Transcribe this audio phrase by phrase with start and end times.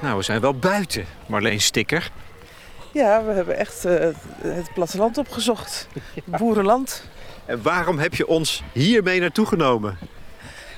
[0.00, 2.10] Nou, we zijn wel buiten, Marleen Sticker.
[2.92, 3.92] Ja, we hebben echt uh,
[4.42, 5.88] het platteland opgezocht.
[6.38, 7.04] Boerenland.
[7.44, 9.98] En waarom heb je ons hiermee naartoe genomen?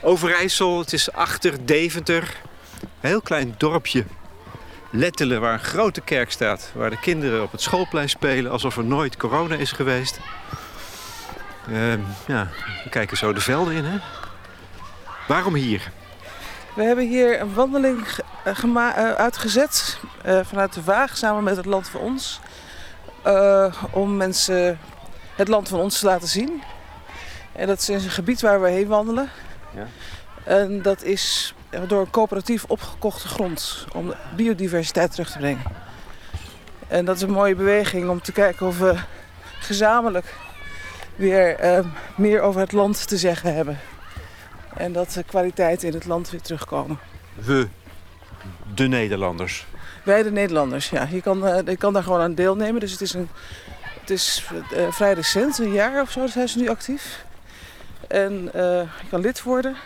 [0.03, 2.37] Overijssel, het is achter Deventer.
[2.81, 4.05] Een heel klein dorpje.
[4.91, 6.71] Lettelen, waar een grote kerk staat.
[6.75, 10.21] Waar de kinderen op het schoolplein spelen alsof er nooit corona is geweest.
[11.69, 11.93] Uh,
[12.27, 12.49] ja,
[12.85, 13.99] we kijken zo de velden in, hè?
[15.29, 15.91] Waarom hier?
[16.75, 18.07] We hebben hier een wandeling
[19.17, 22.41] uitgezet uh, vanuit de Waag samen met het Land van Ons.
[23.91, 24.79] om mensen
[25.37, 26.63] het Land van Ons te laten zien.
[27.53, 29.29] En dat is een gebied waar we heen wandelen.
[29.75, 29.87] Ja.
[30.45, 31.55] En dat is
[31.87, 35.63] door een coöperatief opgekochte grond om de biodiversiteit terug te brengen.
[36.89, 38.97] En dat is een mooie beweging om te kijken of we
[39.59, 40.35] gezamenlijk
[41.17, 43.79] weer uh, meer over het land te zeggen hebben.
[44.77, 46.99] En dat de kwaliteiten in het land weer terugkomen.
[47.35, 47.69] We,
[48.75, 49.67] de Nederlanders.
[50.03, 51.09] Wij de Nederlanders, ja.
[51.11, 52.81] Je kan, uh, je kan daar gewoon aan deelnemen.
[52.81, 53.29] Dus het is, een,
[54.01, 57.25] het is uh, vrij recent, een jaar of zo zijn ze nu actief.
[58.09, 59.77] En je kan lid worden.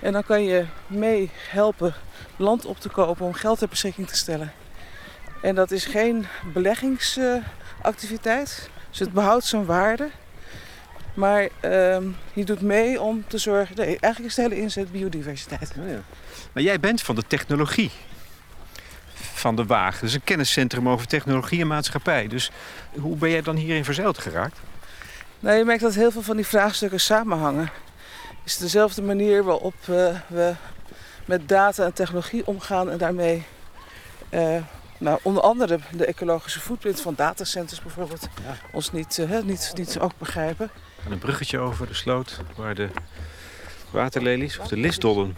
[0.00, 1.94] En dan kan je mee helpen
[2.36, 4.52] land op te kopen om geld ter beschikking te stellen.
[5.42, 8.70] En dat is geen beleggingsactiviteit.
[8.90, 10.10] dus het behoudt zijn waarde.
[11.14, 11.48] Maar uh,
[12.32, 13.76] je doet mee om te zorgen...
[13.76, 15.72] Nee, eigenlijk is de hele inzet biodiversiteit.
[15.78, 16.02] Oh ja.
[16.52, 17.90] Maar jij bent van de technologie
[19.14, 20.00] van de Waag.
[20.00, 22.28] Dus een kenniscentrum over technologie en maatschappij.
[22.28, 22.50] Dus
[22.98, 24.58] hoe ben jij dan hierin verzeild geraakt?
[25.40, 27.70] Nou, je merkt dat heel veel van die vraagstukken samenhangen.
[28.28, 30.54] Het is dezelfde manier waarop uh, we
[31.24, 32.90] met data en technologie omgaan...
[32.90, 33.44] en daarmee
[34.30, 34.56] uh,
[34.98, 38.28] nou, onder andere de ecologische footprint van datacenters bijvoorbeeld...
[38.44, 38.56] Ja.
[38.72, 40.70] ons niet, uh, niet, niet ook begrijpen
[41.08, 42.88] een bruggetje over de sloot waar de
[43.90, 45.36] waterlelies of de lisdollen.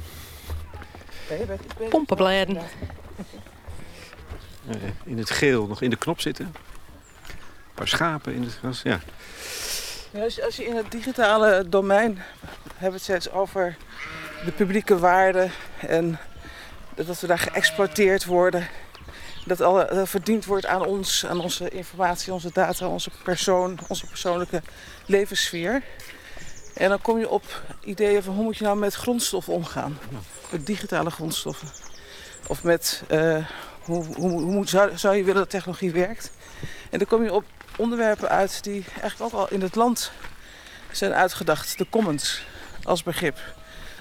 [1.91, 2.63] Pompenbladen.
[4.69, 6.45] Eh, in het geel nog in de knop zitten.
[6.45, 9.01] Een paar schapen in het gras, ja.
[10.11, 12.23] ja als, je, als, je, in het digitale domein
[12.75, 13.77] hebben het steeds over
[14.45, 15.49] de publieke waarde
[15.79, 16.19] en
[16.95, 18.69] dat we daar geëxploiteerd worden.
[19.47, 24.63] Dat al verdiend wordt aan ons, aan onze informatie, onze data, onze persoon, onze persoonlijke
[25.07, 25.83] levenssfeer.
[26.75, 29.99] En dan kom je op ideeën van hoe moet je nou met grondstoffen omgaan.
[30.51, 31.69] Met digitale grondstoffen.
[32.47, 33.47] Of met uh,
[33.83, 36.31] hoe, hoe, hoe zou, zou, je willen dat technologie werkt.
[36.91, 37.45] En dan kom je op
[37.77, 40.13] onderwerpen uit die eigenlijk ook al in het land
[40.91, 41.79] zijn uitgedacht.
[41.79, 42.43] De commons
[42.83, 43.39] als begrip.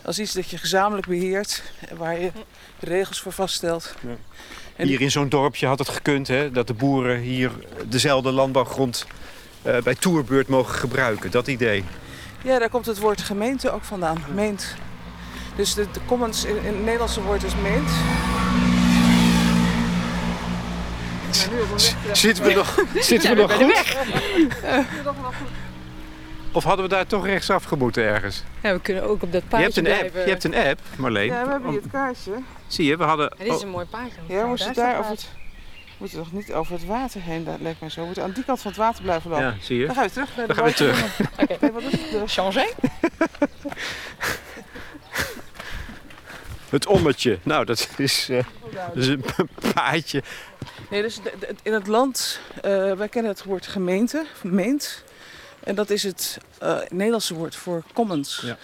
[0.05, 2.31] Als iets dat je gezamenlijk beheert en waar je
[2.79, 3.95] regels voor vaststelt.
[4.01, 4.15] Ja.
[4.75, 7.51] Hier in zo'n dorpje had het gekund hè, dat de boeren hier
[7.85, 9.05] dezelfde landbouwgrond
[9.67, 11.31] uh, bij toerbeurt mogen gebruiken.
[11.31, 11.83] Dat idee.
[12.43, 14.23] Ja, daar komt het woord gemeente ook vandaan.
[14.33, 14.75] Meent.
[15.55, 17.89] Dus de, de commons in, in, het Nederlandse woord is meent.
[22.11, 23.85] Zitten we nog, zitten we nog goed?
[26.53, 28.43] Of hadden we daar toch rechtsaf gemoeten ergens?
[28.61, 30.79] Ja, we kunnen ook op dat paadje je hebt een App, je hebt een app,
[30.97, 31.25] Marleen.
[31.25, 32.31] Ja, we hebben hier het kaartje.
[32.67, 33.33] Zie je, we hadden...
[33.37, 34.19] dit is een mooi paadje.
[34.27, 35.29] Ja, we moesten daar over het...
[35.85, 37.99] We moeten toch niet over het water heen, dat lijkt mij zo.
[37.99, 39.45] We moeten aan die kant van het water blijven lopen.
[39.45, 39.85] Ja, zie je.
[39.85, 40.33] Dan gaan we terug.
[40.35, 41.19] Dan gaan we terug.
[41.41, 41.71] Oké, okay.
[41.71, 42.31] wat is het?
[42.31, 42.69] Changer?
[46.69, 47.39] het ommetje.
[47.43, 49.25] Nou, dat is, uh, dat is een
[49.73, 50.23] paadje.
[50.89, 51.19] Nee, dus
[51.63, 52.61] in het land, uh,
[52.93, 55.03] wij kennen het woord gemeente, meent.
[55.63, 58.41] En dat is het uh, Nederlandse woord voor commons.
[58.45, 58.57] Ja.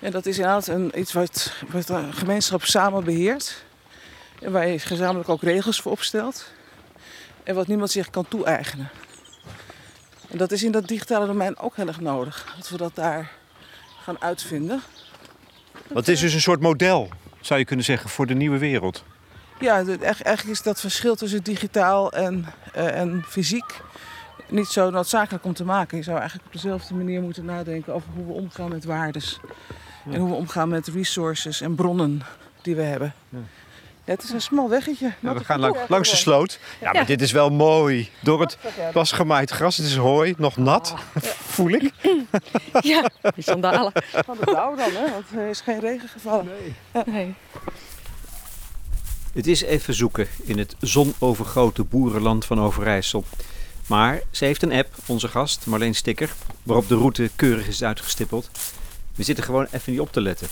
[0.00, 3.64] En dat is inderdaad een, iets wat, wat een gemeenschap samen beheert.
[4.40, 6.50] En waar je gezamenlijk ook regels voor opstelt.
[7.42, 8.90] En wat niemand zich kan toe-eigenen.
[10.30, 12.54] En dat is in dat digitale domein ook heel erg nodig.
[12.56, 13.32] Dat we dat daar
[14.02, 14.82] gaan uitvinden.
[15.86, 17.08] Wat is dus een soort model,
[17.40, 19.04] zou je kunnen zeggen, voor de nieuwe wereld?
[19.60, 22.46] Ja, eigenlijk is dat verschil tussen digitaal en,
[22.76, 23.80] uh, en fysiek
[24.48, 25.96] niet zo noodzakelijk om te maken.
[25.96, 29.40] Je zou eigenlijk op dezelfde manier moeten nadenken over hoe we omgaan met waardes.
[30.10, 32.22] En hoe we omgaan met resources en bronnen
[32.62, 33.14] die we hebben.
[33.28, 33.38] Ja.
[34.06, 35.12] Ja, het is een smal weggetje.
[35.20, 36.58] Ja, we gaan langs de sloot.
[36.80, 38.10] Ja, maar dit is wel mooi.
[38.20, 38.58] Door het
[38.92, 39.76] pas gemaaid gras.
[39.76, 40.94] Het is hooi, nog nat.
[41.54, 41.92] Voel ik.
[42.80, 43.92] Ja, die sandalen.
[44.24, 45.10] Van de dauw dan, hè?
[45.10, 46.46] Want er is geen regen gevallen.
[46.92, 47.04] Nee.
[47.06, 47.34] nee.
[49.32, 53.24] Het is even zoeken in het zonovergrote boerenland van Overijssel.
[53.86, 58.50] Maar ze heeft een app, onze gast Marleen Sticker, waarop de route keurig is uitgestippeld.
[59.14, 60.48] We zitten gewoon even niet op te letten.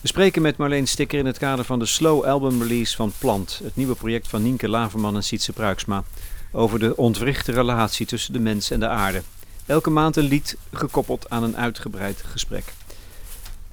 [0.00, 3.60] We spreken met Marleen Sticker in het kader van de Slow Album Release van Plant,
[3.64, 6.04] het nieuwe project van Nienke Laverman en Sietse Pruiksma,
[6.52, 9.22] over de ontwrichte relatie tussen de mens en de aarde.
[9.66, 12.64] Elke maand een lied gekoppeld aan een uitgebreid gesprek.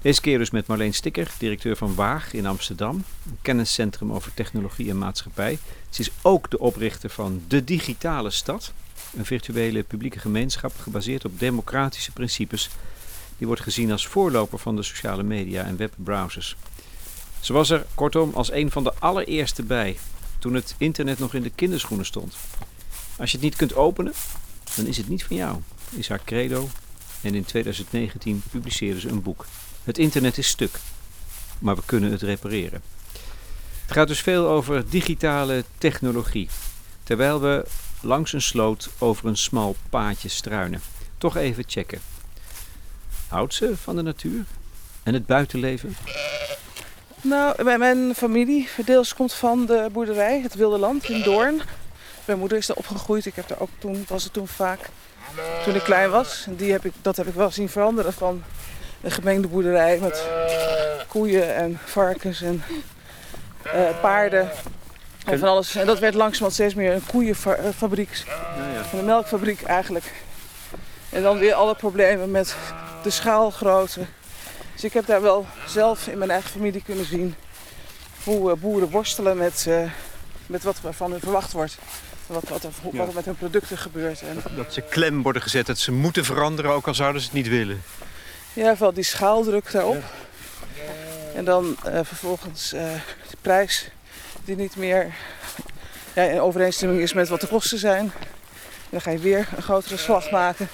[0.02, 2.96] Deze keer dus met Marleen Stikker, directeur van Waag in Amsterdam.
[3.26, 5.60] Een kenniscentrum over technologie en maatschappij.
[5.94, 8.74] Ze is ook de oprichter van De Digitale Stad.
[9.16, 12.70] Een virtuele publieke gemeenschap gebaseerd op democratische principes.
[13.38, 16.56] Die wordt gezien als voorloper van de sociale media en webbrowsers.
[17.40, 19.98] Ze was er kortom als een van de allereerste bij
[20.40, 22.36] toen het internet nog in de kinderschoenen stond.
[23.18, 24.14] Als je het niet kunt openen,
[24.76, 25.58] dan is het niet van jou,
[25.90, 26.70] is haar credo.
[27.22, 29.46] En in 2019 publiceerde ze een boek.
[29.84, 30.80] Het internet is stuk,
[31.60, 32.82] maar we kunnen het repareren.
[33.86, 36.50] Het gaat dus veel over digitale technologie.
[37.04, 37.66] Terwijl we
[38.02, 40.82] langs een sloot over een smal paadje struinen.
[41.18, 42.02] Toch even checken.
[43.28, 44.44] Houdt ze van de natuur
[45.04, 45.96] en het buitenleven?
[47.22, 51.62] Nou, mijn- familie deels komt van de boerderij, het Wilde Land in Doorn.
[52.26, 53.26] Mijn moeder is daar opgegroeid.
[53.26, 54.80] Ik heb daar ook toen, was er toen vaak,
[55.64, 56.46] toen ik klein was.
[56.50, 58.44] Die heb ik, dat heb ik wel zien veranderen van
[59.02, 60.28] een gemengde boerderij met
[61.08, 62.64] koeien en varkens en
[64.02, 64.50] paarden.
[65.26, 65.76] En van alles.
[65.76, 68.24] En dat werd langzamerhand steeds meer een koeienfabriek.
[68.94, 70.12] Een melkfabriek eigenlijk.
[71.10, 72.56] En dan weer alle problemen met
[73.04, 74.06] de schaalgrootte.
[74.74, 77.36] Dus ik heb daar wel zelf in mijn eigen familie kunnen zien
[78.24, 79.92] hoe eh, boeren worstelen met, eh,
[80.46, 81.78] met wat van hun verwacht wordt.
[82.28, 84.22] Wat, wat, er, er met hun producten gebeurt.
[84.22, 87.36] En Dat ze klem worden gezet, dat ze moeten veranderen, ook al zouden ze het
[87.36, 87.84] niet willen.
[88.54, 90.04] ja, vooral die schaaldruk daarop.
[91.36, 92.82] En dan eh, vervolgens eh,
[93.30, 93.90] de prijs
[94.46, 95.14] die niet meer
[96.14, 98.12] ja, in overeenstemming is met wat de kosten zijn.
[98.90, 100.68] Dan ga je weer een grotere slag maken.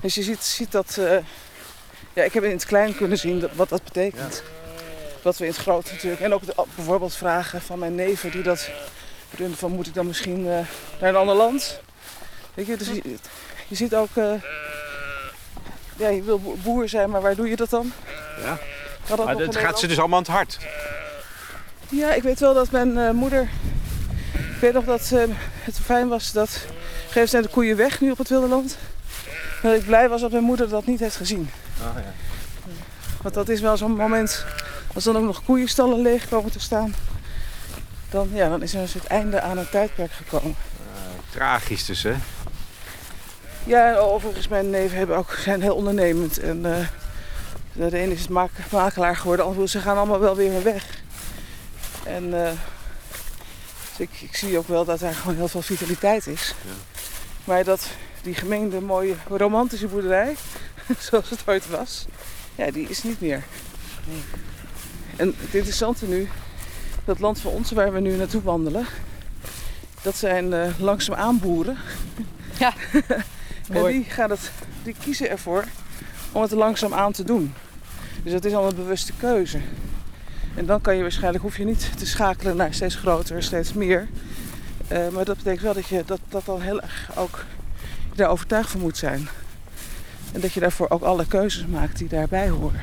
[0.00, 0.96] Dus je ziet, ziet dat...
[0.98, 1.16] eh,
[2.12, 4.42] ja, ik heb in het klein kunnen zien wat dat betekent.
[5.22, 6.20] Wat we in het groot natuurlijk.
[6.22, 8.68] En ook de- bijvoorbeeld vragen van mijn neven die dat
[9.36, 10.68] doen van moet ik dan misschien naar
[11.00, 11.80] een ander land?
[12.54, 12.88] Weet je, dus
[13.68, 14.14] je, ziet ook...
[15.96, 17.92] ja, je wil bo- boer zijn, maar waar doe je dat dan?
[18.42, 18.58] Ja.
[19.08, 20.58] Had Maar dat gaat ze dus allemaal aan het hart.
[21.88, 23.48] Ja, ik weet wel dat mijn eh, moeder...
[24.32, 25.22] Ik weet nog dat eh,
[25.62, 26.60] het fijn was dat...
[27.06, 28.76] Moment zijn de koeien weg nu op het wilde land.
[29.62, 31.50] Dat ik blij was dat mijn moeder dat niet heeft gezien.
[33.22, 34.44] Want dat is wel zo'n moment...
[34.94, 36.94] Als dan ook nog koeienstallen leeg komen te staan...
[38.10, 40.56] Dan, ja, dan is er een soort einde aan een tijdperk gekomen.
[41.30, 42.14] Tragisch dus, hè?
[43.64, 46.38] Ja, en overigens, mijn neven hebben ook, zijn heel ondernemend.
[46.38, 46.86] En eh,
[47.74, 51.02] de ene is mak- makelaar geworden, de andere ze gaan allemaal wel weer hun weg.
[52.04, 52.52] En eh,
[53.96, 56.54] dus ik, ik zie ook wel dat daar gewoon heel veel vitaliteit is.
[57.44, 57.88] Maar dat
[58.22, 60.36] die gemengde, mooie, romantische boerderij,
[60.98, 62.04] zoals het ooit was,
[62.54, 63.42] ja, die is niet meer.
[65.16, 66.28] En het interessante nu,
[67.04, 68.86] dat land van ons waar we nu naartoe wandelen,
[70.02, 71.78] dat zijn eh langzaam aanboeren.
[72.58, 72.72] Ja.
[73.68, 73.92] En Mooi.
[73.92, 74.50] die, gaan het,
[74.82, 75.64] die kiezen ervoor
[76.34, 77.54] om het er langzaam aan te doen.
[78.22, 79.58] Dus dat is al een bewuste keuze.
[80.54, 84.08] En dan kan je waarschijnlijk, hoef je niet te schakelen naar steeds groter, steeds meer.
[84.88, 87.44] Eh, maar dat betekent wel dat je dat, dat dan heel erg ook
[88.10, 89.28] je daar overtuigd van moet zijn.
[90.32, 92.80] En dat je daarvoor ook alle keuzes maakt die daarbij horen.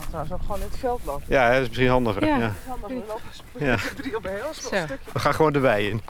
[0.00, 1.24] Ik trouwens ook gewoon in het veld lopen.
[1.28, 2.24] Ja, dat is misschien handiger.
[2.26, 2.36] Ja.
[2.38, 2.52] Ja.
[2.66, 3.76] Handig, we lopen Ja.
[3.96, 4.98] drie op een heel stukje.
[5.12, 6.02] We gaan gewoon de wei in.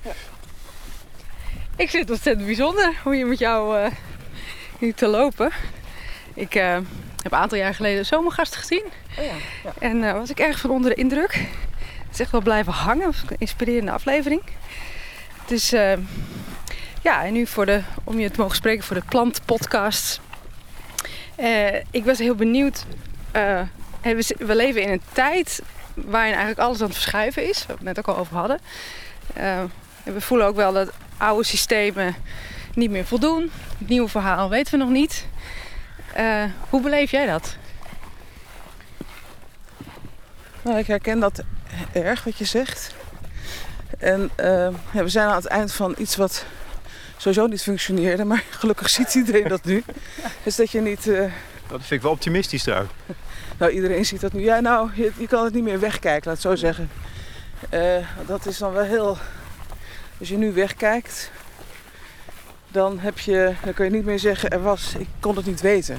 [1.76, 3.92] Ik vind het ontzettend bijzonder hoe je met jou eh,
[4.78, 5.50] hier te lopen.
[6.34, 6.72] Ik eh,
[7.22, 8.84] heb een aantal jaar geleden Zomergast gezien.
[9.18, 9.32] Oh ja,
[9.64, 9.72] ja.
[9.78, 11.34] En eh, was ik erg van onder de indruk.
[11.34, 13.06] Het is echt wel blijven hangen.
[13.06, 14.42] Een inspirerende aflevering.
[15.46, 15.92] Dus eh,
[17.02, 20.20] ja, en nu voor de, om je te mogen spreken voor de plantpodcast.
[21.90, 22.84] Ik was heel benieuwd.
[23.32, 25.62] we, we leven in een tijd
[25.94, 27.58] waarin eigenlijk alles aan het verschuiven is.
[27.58, 28.58] Waar we het net ook al over hadden.
[29.34, 32.14] En we voelen ook wel dat oude systemen
[32.74, 33.50] niet meer voldoen.
[33.78, 35.26] Het nieuwe verhaal weten we nog niet.
[36.14, 37.56] Eh, hoe beleef jij dat?
[40.62, 41.42] Nou, ik herken dat
[41.92, 42.94] erg wat je zegt.
[43.98, 46.44] En eh, ja, we zijn aan het eind van iets wat
[47.16, 49.84] sowieso niet functioneerde, maar gelukkig ziet iedereen dat nu.
[50.44, 51.20] Dus dat je niet, eh,
[51.66, 52.92] Dat vind ik wel optimistisch trouwens.
[53.58, 54.44] nou iedereen ziet dat nu.
[54.44, 56.90] Ja, nou, je, je kan het niet meer wegkijken, laat het zo zeggen.
[57.68, 59.18] Eh, dat is dan wel heel.
[60.18, 61.30] Als je nu wegkijkt,
[62.70, 65.60] dan, heb je, dan kun je niet meer zeggen, er was, ik kon het niet
[65.60, 65.98] weten.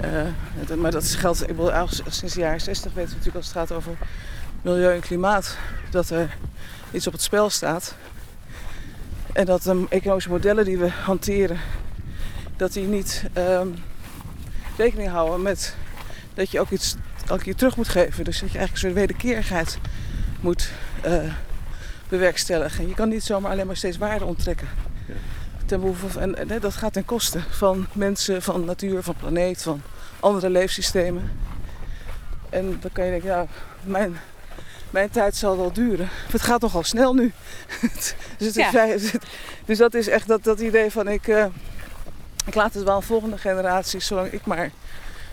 [0.00, 3.56] Eh, maar dat geldt, ik bedoel, sinds de jaren 60 weten we natuurlijk als het
[3.56, 3.96] gaat over
[4.62, 5.56] milieu en klimaat,
[5.90, 6.36] dat er
[6.90, 7.94] iets op het spel staat.
[9.32, 11.58] En dat de economische modellen die we hanteren,
[12.56, 13.68] dat die niet ehm,
[14.76, 15.74] rekening houden met
[16.34, 18.24] dat je ook iets elke keer terug moet geven.
[18.24, 19.78] Dus dat je eigenlijk een soort wederkerigheid
[20.40, 20.70] moet
[21.02, 21.32] eh,
[22.08, 22.88] bewerkstelligen.
[22.88, 24.68] Je kan niet zomaar alleen maar steeds waarde onttrekken.
[25.70, 29.82] Ten behoeve van, en, dat gaat ten koste van mensen, van natuur, van planeet, van
[30.20, 31.30] andere leefsystemen.
[32.50, 33.46] En dan kan je denken, ja,
[33.82, 34.18] mijn,
[34.90, 36.08] mijn tijd zal wel duren.
[36.32, 37.32] Het gaat nogal snel nu.
[37.80, 38.70] dus, het is Ja.
[38.70, 38.98] vrij-
[39.64, 41.46] dus dat is echt dat, dat idee van ik, eh,
[42.46, 44.70] ik laat het wel aan volgende generaties, zolang ik maar,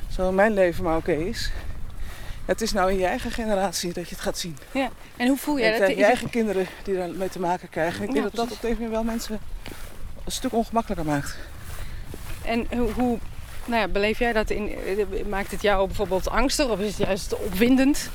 [0.09, 1.51] zolang mijn leven maar oké is.
[2.45, 4.57] Het is nou in je eigen generatie dat je het gaat zien.
[5.17, 5.85] En hoe voel jij het dat?
[5.87, 8.01] zijn je eigen kinderen die daarmee te maken krijgen.
[8.01, 9.39] Ik Ja, denk dat dat op manier wel mensen
[10.27, 11.37] een stuk ongemakkelijker maakt.
[12.41, 13.17] En hoe, hoe
[13.65, 14.49] nou ja, beleef jij dat?
[14.49, 14.75] In,
[15.29, 18.09] maakt het jou bijvoorbeeld angstig of is het juist opwindend?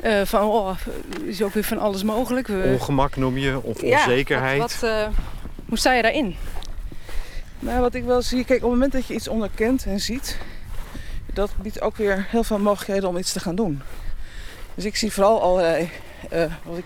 [0.00, 0.76] Eh, van, oh,
[1.24, 2.46] is ook weer van alles mogelijk.
[2.46, 4.58] We, Ongemak noem je, of Ja, onzekerheid.
[4.58, 5.06] Wat, wat, eh,
[5.68, 6.36] hoe sta je daarin?
[7.58, 10.38] Nou, wat ik wel zie, kijk, op het moment dat je iets onderkent en ziet,
[11.32, 13.82] dat biedt ook weer heel veel mogelijkheden om iets te gaan doen.
[14.74, 15.90] Dus ik zie vooral allerlei,
[16.30, 16.84] eh, wat ik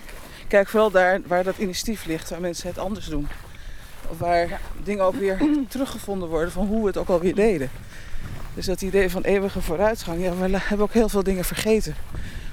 [0.49, 3.29] kijk vooral daar waar dat initiatief ligt, waar mensen het anders doen.
[4.09, 5.39] Of waar dingen ook weer
[5.69, 7.71] teruggevonden worden van hoe we het ook alweer deden.
[8.55, 11.95] Dus dat idee van eeuwige vooruitgang, ja, we hebben ook heel veel dingen vergeten.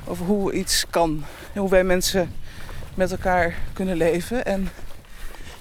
[0.07, 2.31] Over hoe iets kan en hoe wij mensen
[2.93, 4.45] met elkaar kunnen leven.
[4.45, 4.69] En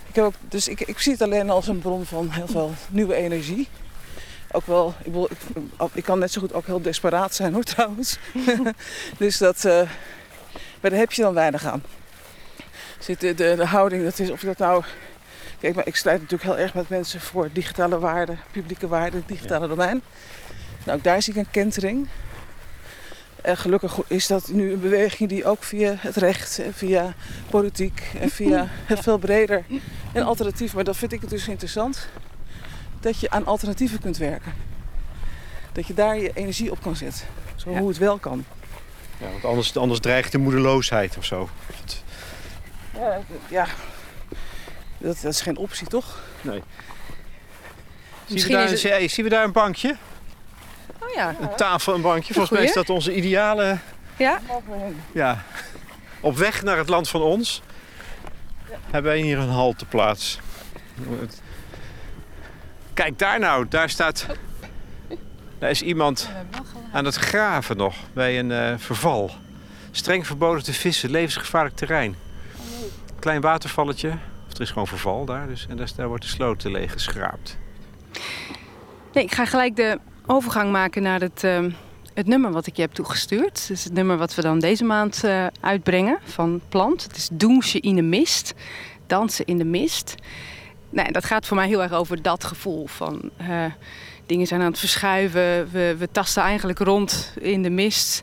[0.09, 2.73] ik heb ook, dus ik, ik zie het alleen als een bron van heel veel
[2.89, 3.69] nieuwe energie.
[4.53, 5.39] Ook wel, ik, bedoel, ik,
[5.93, 8.19] ik kan net zo goed ook heel desperaat zijn hoor trouwens.
[9.19, 9.83] dus dat, eh,
[10.81, 11.83] maar daar heb je dan weinig aan.
[12.99, 14.85] Zit de, de, de houding, dat is of je dat nou.
[15.64, 19.28] Kijk, maar ik strijd natuurlijk heel erg met mensen voor digitale waarden, publieke waarden, het
[19.28, 20.02] digitale domein.
[20.85, 22.09] Nou, ook daar zie ik een kentering.
[23.42, 27.14] En gelukkig is dat nu een beweging die ook via het recht, en via
[27.50, 29.64] politiek en via heel veel breder
[30.12, 30.75] en alternatief.
[30.75, 32.09] Maar dat vind ik het dus interessant.
[33.00, 34.52] Dat je aan alternatieven kunt werken.
[35.73, 37.26] Dat je daar je energie op kan zetten.
[37.56, 37.78] Zo Ja.
[37.78, 38.44] hoe het wel kan.
[39.18, 41.49] Ja, want anders, anders dreigt de moedeloosheid of zo.
[42.94, 43.66] Ja, ja.
[45.04, 46.20] Dat, dat is geen optie toch?
[46.42, 46.62] Zien we,
[48.26, 49.96] Misschien daar, is het- hey, zien we daar een bankje?
[51.02, 51.34] Oh ja.
[51.40, 52.34] Een tafel, een bankje.
[52.34, 53.78] Volgens mij is dat onze ideale...
[54.16, 54.40] Ja?
[55.12, 55.42] Ja,
[56.20, 57.62] op weg naar het land van ons
[58.90, 60.38] hebben wij hier een halteplaats.
[62.94, 64.26] Kijk daar nou, daar staat...
[65.58, 66.28] Daar is iemand
[66.92, 69.30] aan het graven nog bij een eh, verval.
[69.90, 72.16] Streng verboden te vissen, levensgevaarlijk terrein.
[73.18, 74.18] Klein watervalletje,
[74.56, 77.58] er is gewoon verval daar, dus, en daar, wordt de sloot leeg geschraapt.
[79.12, 81.70] Nee, ik ga gelijk de overgang maken naar het, ehm,
[82.14, 83.68] het nummer wat ik je heb toegestuurd.
[83.68, 87.02] Dus het nummer wat we dan deze maand eh, uitbrengen van Plant.
[87.02, 88.54] Het is Doensje in de mist.
[89.06, 90.14] Dansen in de mist.
[90.90, 93.64] Dat gaat voor mij heel erg over dat gevoel van eh,
[94.26, 95.70] dingen zijn aan het verschuiven.
[95.70, 98.23] We, we tasten eigenlijk rond in de mist.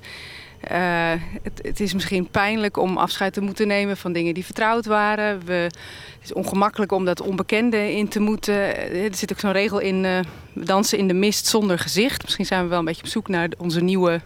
[0.62, 1.14] Eh,
[1.44, 5.46] het, het is misschien pijnlijk om afscheid te moeten nemen van dingen die vertrouwd waren.
[5.46, 8.76] We, het is ongemakkelijk om dat onbekende in te moeten.
[8.76, 10.20] Eh, Er zit ook zo'n regel in, eh,
[10.54, 12.24] we dansen in de mist zonder gezicht.
[12.24, 14.22] Misschien zijn we wel een beetje op zoek naar onze nieuwe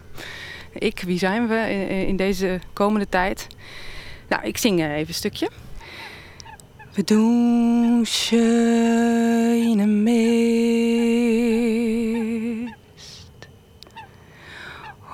[0.72, 1.02] ik.
[1.06, 1.54] Wie zijn we
[2.06, 3.46] in, deze komende tijd?
[4.28, 5.48] Nou, ik zing eh, even een stukje.
[6.94, 8.38] We douchen
[9.70, 10.36] in een mist.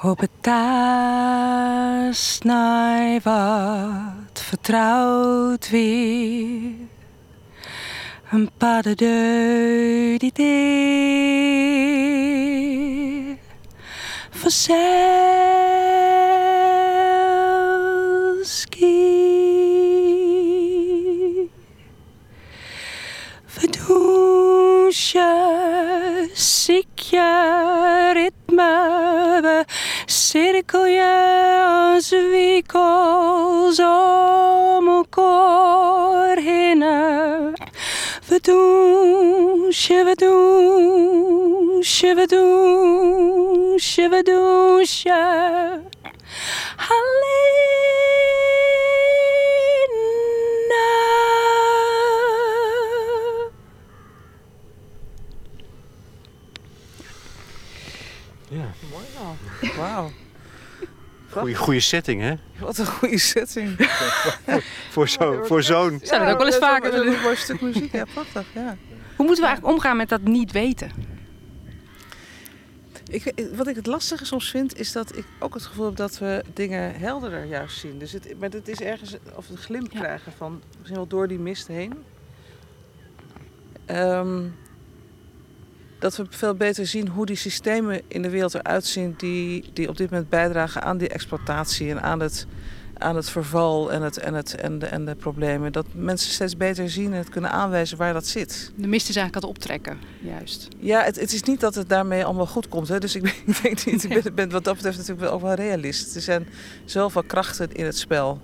[0.05, 6.71] Op het taas naar wat vertrouwd weer.
[8.31, 10.45] Een pas de dit is.
[14.31, 16.42] Vanzelfski.
[24.93, 29.65] Douchen, ziek je ritme, we
[30.07, 31.15] cirkelje
[31.95, 36.85] ons wiekels om elkaar heen.
[38.29, 45.89] We douchen, we douchen, we douchen, we douchen.
[46.77, 47.62] Alleen.
[61.43, 62.35] Goeie, goeie setting, hè?
[62.59, 63.77] Wat een goede setting.
[64.91, 66.01] Voor zo- voor zo'n...
[66.03, 67.93] Zou dat ook wel eens vaker een mooi stuk muziek.
[67.93, 68.47] Ja, prachtig.
[68.55, 68.77] Ja.
[69.17, 70.91] Hoe moeten we eigenlijk omgaan met dat niet weten?
[73.11, 76.19] Ik, wat ik het lastige soms vind, is dat ik ook het gevoel heb dat
[76.19, 77.99] we dingen helderder juist zien.
[77.99, 79.99] Dus het, maar het is ergens of een glimp Ja.
[80.01, 81.93] krijgen van misschien wel door die mist heen.
[83.87, 84.43] Ehm,
[86.03, 89.89] dat we veel beter zien hoe die systemen in de wereld eruit zien die, die
[89.89, 92.47] op dit moment bijdragen aan die exploitatie en aan het,
[92.99, 95.73] aan het verval en, het, en, het, en, de, en de problemen.
[95.73, 98.73] Dat mensen steeds beter zien en het kunnen aanwijzen waar dat zit.
[98.77, 100.69] De mist is eigenlijk aan het optrekken, juist.
[100.79, 102.89] Ja, het, het is niet dat het daarmee allemaal goed komt.
[102.89, 102.99] Hè?
[102.99, 105.43] Dus ik ben, ik denk niet, ik ben, ben wat dat betreft natuurlijk wel ook
[105.43, 106.17] wel realist.
[106.17, 106.49] Er zijn
[106.85, 108.41] zoveel krachten in het spel.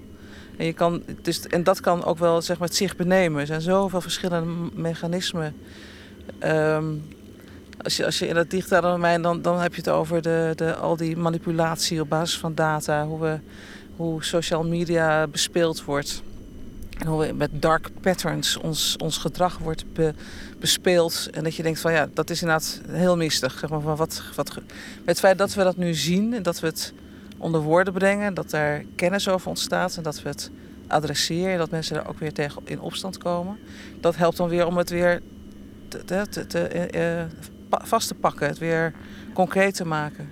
[0.57, 3.41] En, je kan, dus, en dat kan ook wel zeg maar, het zich benemen.
[3.41, 5.55] Er zijn zoveel verschillende mechanismen.
[6.39, 6.85] Ehm,
[7.83, 10.53] als, je, als je in dat digitale domein, dan, dan heb je het over de,
[10.57, 13.07] de, al die manipulatie op basis van data.
[13.07, 13.39] Hoe, we,
[13.97, 16.23] hoe social media bespeeld wordt.
[16.99, 20.15] En hoe we met dark patterns ons, ons gedrag wordt be,
[20.59, 21.29] bespeeld.
[21.31, 23.59] En dat je denkt van ja, dat is inderdaad heel mistig.
[23.59, 24.59] Zeg maar, van wat, wat,
[25.05, 26.93] het feit dat we dat nu zien en dat we het
[27.37, 30.51] onder woorden brengen, dat daar kennis over ontstaat en dat we het
[30.87, 33.59] adresseren, dat mensen er ook weer tegen in opstand komen.
[34.01, 35.23] Dat helpt dan weer om het weer
[35.89, 38.93] te, te, te, uh, vast te pakken, het weer
[39.35, 40.29] concreet te maken.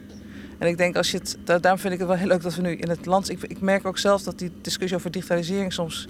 [0.58, 2.62] En ik denk als je het, daarom vind ik het wel heel leuk dat we
[2.62, 3.30] nu in het land.
[3.30, 6.08] Ik, ik merk ook zelf dat die discussie over digitalisering soms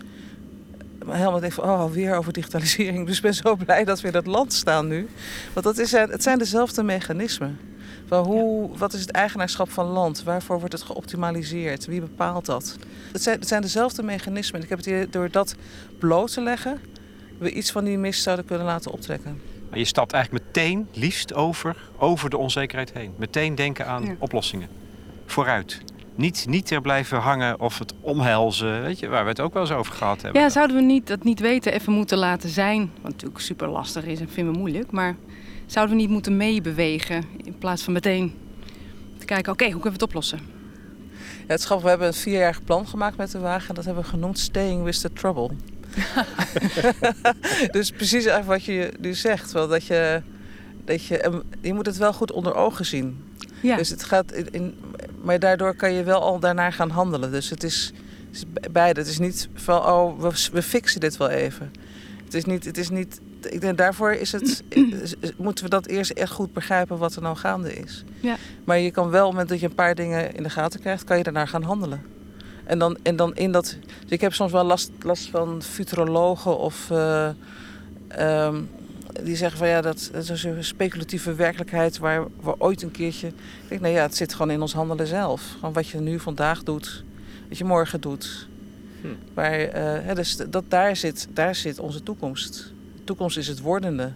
[1.08, 3.06] helemaal denk van, oh, weer over digitalisering.
[3.06, 5.08] Dus ik ben zo blij dat we in dat land staan nu.
[5.52, 7.58] Want dat is, het zijn dezelfde mechanismen.
[8.06, 10.22] Van hoe, wat is het eigenaarschap van land?
[10.22, 11.86] Waarvoor wordt het geoptimaliseerd?
[11.86, 12.76] Wie bepaalt dat?
[13.12, 14.62] Het zijn, het zijn dezelfde mechanismen.
[14.62, 15.54] Ik heb het hier door dat
[15.98, 16.80] bloot te leggen,
[17.38, 19.40] we iets van die mist zouden kunnen laten optrekken.
[19.76, 23.12] Maar je stapt eigenlijk meteen, liefst over, over de onzekerheid heen.
[23.16, 24.14] Meteen denken aan Ja.
[24.18, 24.68] oplossingen.
[25.26, 25.80] Vooruit.
[26.14, 29.62] Niet, niet er blijven hangen of het omhelzen, weet je, waar we het ook wel
[29.62, 30.40] eens over gehad hebben.
[30.40, 32.90] Ja, zouden we niet dat niet weten even moeten laten zijn?
[33.00, 34.90] Wat natuurlijk super lastig is en vinden we moeilijk.
[34.90, 35.16] Maar
[35.66, 38.34] zouden we niet moeten meebewegen in plaats van meteen
[39.18, 40.38] te kijken, oké, hoe kunnen we het oplossen?
[41.18, 43.68] Ja, het is grappig, we hebben een vierjarig plan gemaakt met de wagen.
[43.68, 45.50] En dat hebben we genoemd Staying with the Trouble.
[47.70, 49.52] dus precies eigenlijk wat je nu zegt.
[49.52, 50.22] Wel dat je,
[50.84, 53.24] dat je, je moet het wel goed onder ogen zien.
[53.62, 54.74] Ja, Dus het gaat in, in-
[55.22, 57.30] maar daardoor kan je wel al daarnaar gaan handelen.
[57.30, 57.92] Dus het is,
[58.26, 59.00] het is be- beide.
[59.00, 61.72] Het is niet van, oh, we, we fixen dit wel even.
[62.24, 64.62] Het is niet, het is niet ik denk daarvoor is het,
[65.36, 68.04] moeten we dat eerst echt goed begrijpen wat er nou gaande is.
[68.20, 68.36] Ja.
[68.64, 70.80] Maar je kan wel, op het moment dat je een paar dingen in de gaten
[70.80, 72.02] krijgt, kan je daarnaar gaan handelen.
[72.66, 73.76] En dan, en dan in dat.
[74.02, 76.90] Dus ik heb soms wel last, last van futurologen of.
[76.90, 77.28] eh,
[78.08, 78.62] ehm,
[79.22, 83.26] die zeggen van ja, dat, dat is een speculatieve werkelijkheid waar we ooit een keertje.
[83.26, 85.54] Ik denk, nou ja, het zit gewoon in ons handelen zelf.
[85.58, 87.04] Gewoon wat je nu vandaag doet,
[87.48, 88.48] wat je morgen doet.
[89.00, 89.06] Hm.
[89.34, 92.72] Maar eh, hè, dus dat, daar, zit, daar zit onze toekomst.
[92.96, 94.12] De toekomst is het wordende.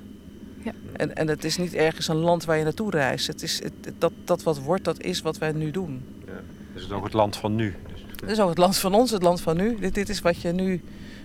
[0.62, 0.72] Ja.
[0.92, 3.26] En, en het is niet ergens een land waar je naartoe reist.
[3.26, 6.02] Het is, het, dat, dat wat wordt, dat is wat wij nu doen.
[6.72, 7.76] Dus het is ook het land van nu.
[8.20, 9.76] Het is ook het land van ons, het land van nu.
[9.78, 10.82] Dit, dit is wat je nu,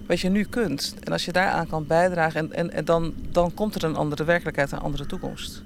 [0.08, 0.96] wat je nu kunt.
[1.04, 4.24] En als je daaraan kan bijdragen, en, en, en dan, dan komt er een andere
[4.24, 5.62] werkelijkheid, een andere toekomst.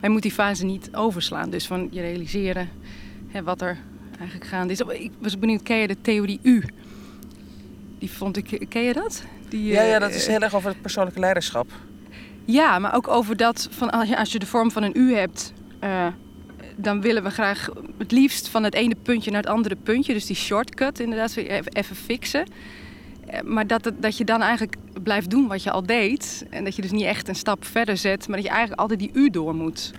[0.00, 1.50] Wij moeten die fase niet overslaan.
[1.50, 2.68] Dus van je realiseren
[3.28, 3.78] hè, wat er
[4.18, 4.80] eigenlijk gaande is.
[4.80, 6.64] Ik was benieuwd, ken je de theorie U?
[7.98, 9.22] Die vond ik, ken je dat?
[9.48, 11.70] Die, Ja, ja, eh, dat is heel erg over het persoonlijke leiderschap.
[12.44, 15.14] Ja, maar ook over dat van als je, als je de vorm van een U
[15.14, 16.06] hebt, eh,
[16.76, 20.12] dan willen we graag het liefst van het ene puntje naar het andere puntje.
[20.12, 22.44] Dus die shortcut inderdaad even, fixen.
[23.26, 26.46] Eh, Maar dat, het- dat je dan eigenlijk blijft doen wat je al deed.
[26.50, 28.98] En dat je dus niet echt een stap verder zet, maar dat je eigenlijk altijd
[29.00, 29.92] die U door moet.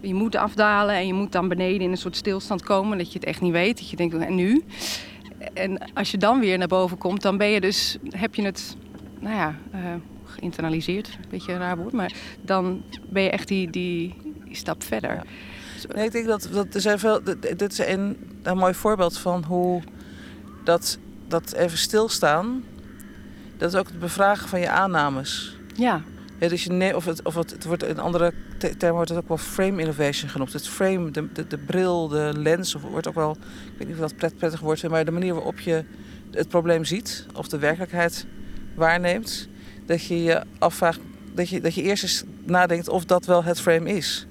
[0.00, 2.98] Je moet afdalen en je moet dan beneden in een soort stilstand komen.
[2.98, 3.78] Dat je het echt niet weet.
[3.78, 4.62] Dat je denkt, en nu?
[5.54, 8.76] En als je dan weer naar boven komt, dan ben je dus, heb je het,
[9.20, 9.80] nou ja, eh,
[10.24, 11.06] geïnternaliseerd.
[11.08, 11.92] Een beetje een raar woord.
[11.92, 14.14] Maar dan ben je echt die, die,
[14.50, 15.22] stap verder.
[15.94, 17.20] Nee, ik denk dat, dat er zijn veel.
[17.22, 19.82] dit- is een, een mooi voorbeeld van hoe
[20.64, 22.64] dat, dat even stilstaan.
[23.56, 25.56] Dat is ook het bevragen van je aannames.
[25.74, 26.02] Ja,
[26.38, 29.18] Ja, dus je of het, of het, het wordt in andere te- termen wordt het
[29.18, 30.52] ook wel frame innovation genoemd.
[30.52, 33.30] Het frame, de, de, de bril, de lens, of wordt ook wel,
[33.72, 35.84] ik weet niet of dat pret, prettig woord is, maar de manier waarop je
[36.30, 38.26] het probleem ziet of de werkelijkheid
[38.74, 39.48] waarneemt.
[39.86, 41.00] Dat je je afvraagt,
[41.34, 44.26] dat je, dat je eerst eens nadenkt of dat wel het frame is.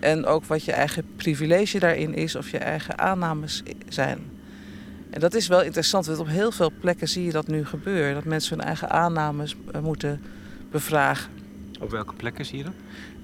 [0.00, 4.18] En ook wat je eigen privilege daarin is of je eigen aannames zijn.
[5.10, 8.14] En dat is wel interessant, want op heel veel plekken zie je dat nu gebeuren.
[8.14, 10.22] Dat mensen hun eigen aannames eh, moeten
[10.70, 11.30] bevragen.
[11.80, 12.72] Op welke plekken zie je dat?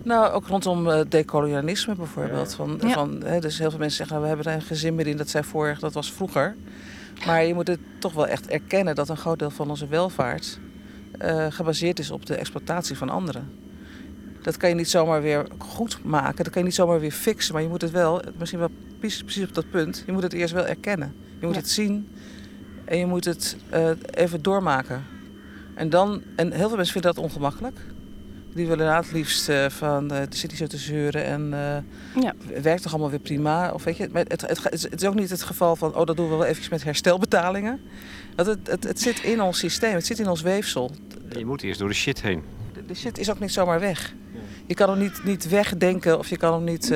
[0.02, 2.50] Nou, ook rondom eh, decolonialisme bijvoorbeeld.
[2.50, 2.56] Ja.
[2.56, 2.92] Van, Ja.
[2.92, 5.16] van, hè, dus heel veel mensen zeggen, nou, we hebben er geen zin meer in,
[5.16, 6.56] dat zei vorig, dat was vroeger.
[7.26, 10.58] Maar je moet het toch wel echt erkennen dat een groot deel van onze welvaart
[11.18, 13.50] eh, gebaseerd is op de exploitatie van anderen.
[14.42, 17.54] Dat kan je niet zomaar weer goed maken, dat kan je niet zomaar weer fixen,
[17.54, 20.32] maar je moet het wel, misschien wel precies, precies op dat punt, je moet het
[20.32, 21.14] eerst wel erkennen.
[21.40, 21.60] Je moet Ja.
[21.60, 22.08] het zien
[22.84, 25.04] en je moet het eh, even doormaken.
[25.74, 27.80] En, dan, en heel veel mensen vinden dat ongemakkelijk.
[28.54, 32.22] Die willen na het liefst uh, van uh, de city zo te zeuren en uh,
[32.22, 32.34] ja.
[32.62, 33.70] werkt toch allemaal weer prima.
[33.72, 36.16] Of weet je, maar het, het, het, is ook niet het geval van, oh dat
[36.16, 37.80] doen we wel even met herstelbetalingen.
[38.34, 40.90] Dat het, het, het zit in ons systeem, het zit in ons weefsel.
[41.36, 42.42] Je moet eerst door de shit heen.
[42.72, 44.14] De, de shit is ook niet zomaar weg.
[44.72, 46.88] Je kan hem niet, niet wegdenken of je kan hem niet...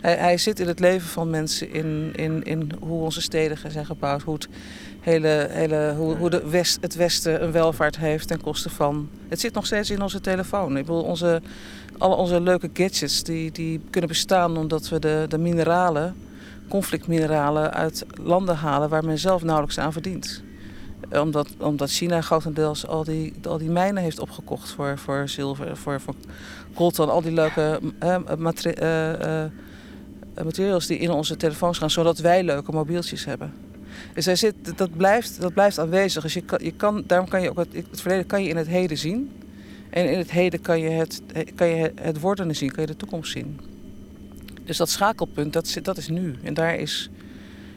[0.00, 3.86] hij, hij, zit in het leven van mensen, in, in, in hoe onze steden zijn
[3.86, 4.48] gebouwd, hoe het
[5.00, 9.08] hele, hele, hoe, hoe de West, het Westen een welvaart heeft ten koste van.
[9.28, 10.76] Het zit nog steeds in onze telefoon.
[10.76, 11.42] Ik bedoel, onze,
[11.98, 16.14] alle onze leuke gadgets die, die kunnen bestaan omdat we de, de mineralen,
[16.68, 20.42] conflictmineralen, uit landen halen waar men zelf nauwelijks aan verdient.
[21.20, 26.00] Omdat, omdat China grotendeels al die, al die mijnen heeft opgekocht voor, voor zilver, voor,
[26.00, 26.14] voor
[26.74, 29.44] coltan, al die leuke uh, uh,
[30.44, 33.52] materials die in onze telefoons gaan, zodat wij leuke mobieltjes hebben.
[34.14, 36.22] Dus hij zit, dat, blijft, dat blijft aanwezig.
[36.22, 38.56] Dus je kan, je kan, daarom kan je ook het, het verleden kan je in
[38.56, 39.30] het heden zien.
[39.90, 41.22] En in het heden kan je het,
[41.54, 43.60] kan je het worden zien, kan je de toekomst zien.
[44.64, 46.34] Dus dat schakelpunt, dat, dat is nu.
[46.42, 47.10] En daar is,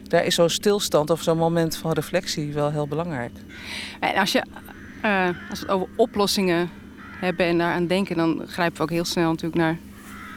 [0.08, 3.32] daar is zo'n stilstand of zo'n moment van reflectie wel heel belangrijk.
[4.00, 4.42] En als, je,
[5.04, 6.70] uh, als we het over oplossingen
[7.20, 9.78] hebben en daaraan denken, dan grijpen we ook heel snel natuurlijk naar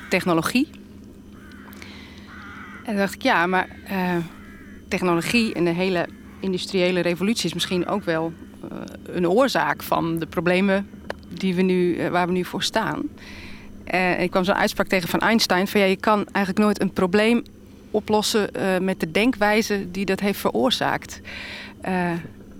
[0.10, 0.68] technologie.
[2.84, 4.16] En dan dacht ik, ja, maar uh,
[4.88, 6.08] technologie en de hele
[6.40, 10.90] industriële revolutie is misschien ook wel uh, een oorzaak van de problemen
[11.28, 13.02] die we nu, waar we nu voor staan.
[14.20, 17.44] Ik kwam zo'n uitspraak tegen van Einstein: van ja, je kan eigenlijk nooit een probleem
[17.92, 18.50] oplossen
[18.84, 21.22] met de denkwijze die dat heeft veroorzaakt.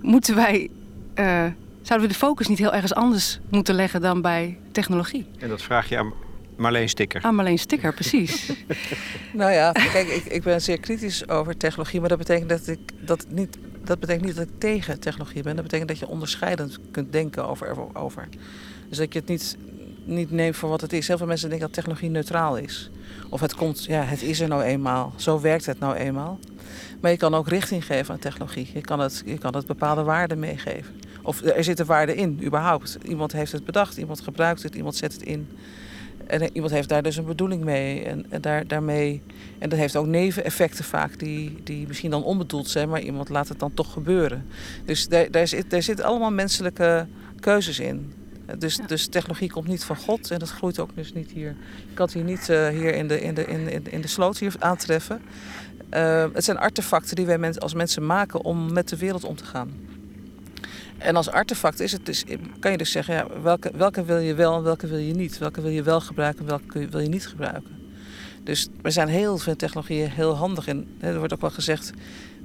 [0.00, 0.70] moeten wij,
[1.82, 5.26] zouden we de focus niet heel ergens anders moeten leggen dan bij technologie?
[5.38, 6.12] En dat vraag je aan
[6.60, 7.22] Marleen Sticker.
[7.22, 8.52] Ah, Marleen Sticker, precies.
[9.32, 12.78] nou ja, kijk, ik, ik ben zeer kritisch over technologie, maar dat betekent dat ik
[13.00, 13.58] dat niet.
[13.84, 15.54] Dat betekent niet dat ik tegen technologie ben.
[15.54, 17.96] Dat betekent dat je onderscheidend kunt denken over.
[17.96, 18.28] over.
[18.88, 19.56] Dus dat je het niet,
[20.04, 21.08] niet neemt voor wat het is.
[21.08, 22.90] Heel veel mensen denken dat technologie neutraal is.
[23.30, 25.12] Of het komt, ja, het is er nou eenmaal.
[25.16, 26.38] Zo werkt het nou eenmaal.
[27.00, 28.70] Maar je kan ook richting geven aan technologie.
[28.74, 30.94] Je kan het, je kan het bepaalde waarden meegeven.
[31.22, 32.98] Of er zitten waarden in, überhaupt.
[33.02, 35.48] Iemand heeft het bedacht, iemand gebruikt het, iemand zet het in.
[36.26, 38.04] En iemand heeft daar dus een bedoeling mee.
[38.04, 39.22] En, en, daar, daarmee,
[39.58, 43.48] en dat heeft ook neveneffecten vaak, die, die misschien dan onbedoeld zijn, maar iemand laat
[43.48, 44.46] het dan toch gebeuren.
[44.84, 47.06] Dus daar, daar, zit, daar zitten allemaal menselijke
[47.40, 48.12] keuzes in.
[48.58, 51.50] Dus, dus technologie komt niet van God en dat groeit ook dus niet hier.
[51.88, 54.38] Ik kan het hier niet uh, hier in de, in, de, in, in de sloot
[54.38, 55.22] hier aantreffen.
[55.94, 59.44] Uh, het zijn artefacten die wij als mensen maken om met de wereld om te
[59.44, 59.70] gaan.
[60.98, 62.24] En als artefact is het dus,
[62.60, 65.38] kan je dus zeggen, ja, welke, welke wil je wel en welke wil je niet?
[65.38, 67.78] Welke wil je wel gebruiken en welke wil je niet gebruiken?
[68.44, 70.96] Dus er zijn heel veel technologieën heel handig in.
[71.00, 71.92] Er wordt ook wel gezegd,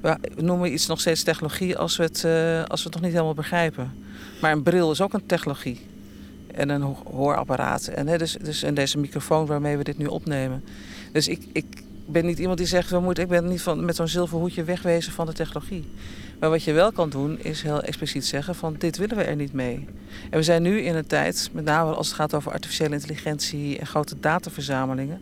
[0.01, 3.11] we noemen iets nog steeds technologie als we, het, uh, als we het nog niet
[3.11, 3.93] helemaal begrijpen.
[4.41, 5.79] Maar een bril is ook een technologie.
[6.55, 7.87] En een hoorapparaat.
[7.87, 10.63] En, hè, dus, dus, en deze microfoon waarmee we dit nu opnemen.
[11.11, 11.65] Dus ik, ik
[12.05, 14.63] ben niet iemand die zegt, we moeten, ik ben niet van, met zo'n zilver hoedje
[14.63, 15.85] wegwezen van de technologie.
[16.39, 19.36] Maar wat je wel kan doen, is heel expliciet zeggen van dit willen we er
[19.36, 19.88] niet mee.
[20.30, 23.80] En we zijn nu in een tijd, met name als het gaat over artificiële intelligentie
[23.80, 25.21] en grote dataverzamelingen,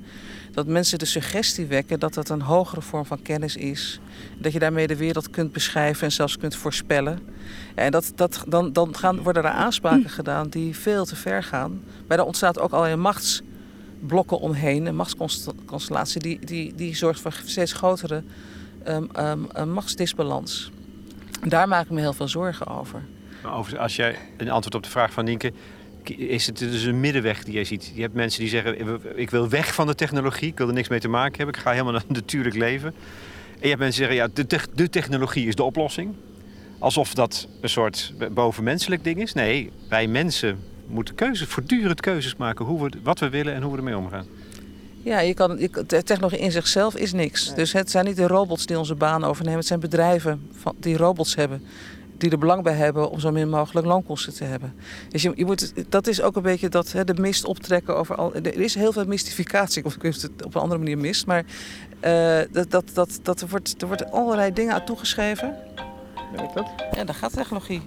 [0.51, 3.99] dat mensen de suggestie wekken dat dat een hogere vorm van kennis is.
[4.37, 7.19] Dat je daarmee de wereld kunt beschrijven en zelfs kunt voorspellen.
[7.75, 11.81] En dat, dat, dan, dan gaan, worden er aanspraken gedaan die veel te ver gaan.
[12.07, 17.39] Maar er ontstaat ook al een machtsblokken omheen, een machtsconstellatie, die, die, die zorgt voor
[17.45, 18.23] steeds grotere
[18.87, 19.09] um,
[19.57, 20.71] um, machtsdisbalans.
[21.47, 23.01] Daar maak ik me heel veel zorgen over.
[23.45, 25.53] over als jij een antwoord op de vraag van Nienke.
[26.03, 27.91] Is het dus een middenweg die jij ziet?
[27.95, 30.87] Je hebt mensen die zeggen: Ik wil weg van de technologie, ik wil er niks
[30.87, 32.93] mee te maken hebben, ik ga helemaal naar een natuurlijk leven.
[33.53, 36.15] En je hebt mensen die zeggen: ja, de, de technologie is de oplossing.
[36.79, 39.33] Alsof dat een soort bovenmenselijk ding is.
[39.33, 43.71] Nee, wij mensen moeten keuzes, voortdurend keuzes maken hoe we, wat we willen en hoe
[43.71, 44.25] we ermee omgaan.
[45.03, 45.55] Ja, je kan,
[45.87, 47.55] de technologie in zichzelf is niks.
[47.55, 49.59] Dus het zijn niet de robots die onze baan overnemen.
[49.59, 51.63] Het zijn bedrijven van, die robots hebben.
[52.17, 54.73] Die er belang bij hebben om zo min mogelijk loonkosten te hebben.
[55.09, 58.15] Dus je, je moet, dat is ook een beetje dat, hè, de mist optrekken over
[58.15, 58.33] al.
[58.33, 61.25] Er is heel veel mystificatie, of ik het op een andere manier mist.
[61.25, 61.43] Maar
[62.05, 65.55] uh, dat, dat, dat, dat er, wordt, er wordt allerlei dingen aan toegeschreven.
[66.35, 66.67] Weet dat?
[66.91, 67.81] Ja, daar gaat technologie.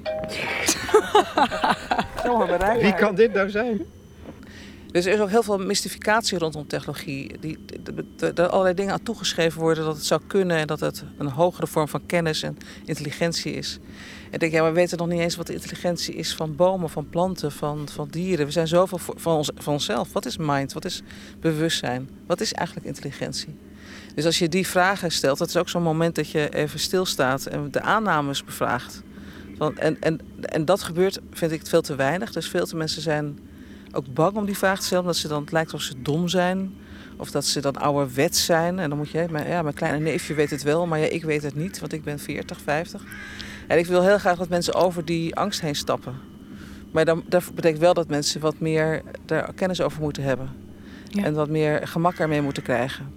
[2.80, 3.80] Wie kan dit nou zijn?
[4.96, 7.38] Dus er is ook heel veel mystificatie rondom technologie.
[7.40, 7.58] Die,
[8.34, 11.66] er allerlei dingen aan toegeschreven worden dat het zou kunnen en dat het een hogere
[11.66, 13.78] vorm van kennis en intelligentie is.
[14.26, 16.90] En ik denk, ja, we weten nog niet eens wat de intelligentie is van bomen,
[16.90, 18.46] van planten, van, van dieren.
[18.46, 20.12] We zijn zoveel van, ons, onszelf.
[20.12, 20.72] Wat is mind?
[20.72, 21.02] Wat is
[21.40, 22.08] bewustzijn?
[22.26, 23.58] Wat is eigenlijk intelligentie?
[24.14, 27.46] Dus als je die vragen stelt, dat is ook zo'n moment dat je even stilstaat
[27.46, 29.02] en de aannames bevraagt.
[29.58, 32.32] en, en, en dat gebeurt, vind ik, veel te weinig.
[32.32, 33.38] Dus veel te mensen zijn
[33.96, 36.28] ook bang om die vraag te stellen, omdat ze dan het lijkt alsof ze dom
[36.28, 36.74] zijn.
[37.16, 38.78] Of dat ze dan ouderwets zijn.
[38.78, 41.24] En dan moet je, maar ja, mijn kleine neefje weet het wel, maar ja, ik
[41.24, 43.02] weet het niet, want ik ben 40, 50.
[43.66, 46.14] En ik wil heel graag dat mensen over die angst heen stappen.
[46.90, 50.50] Maar dan, dat betekent wel dat mensen wat meer daar kennis over moeten hebben.
[51.08, 51.24] Ja.
[51.24, 53.14] En wat meer gemak ermee moeten krijgen.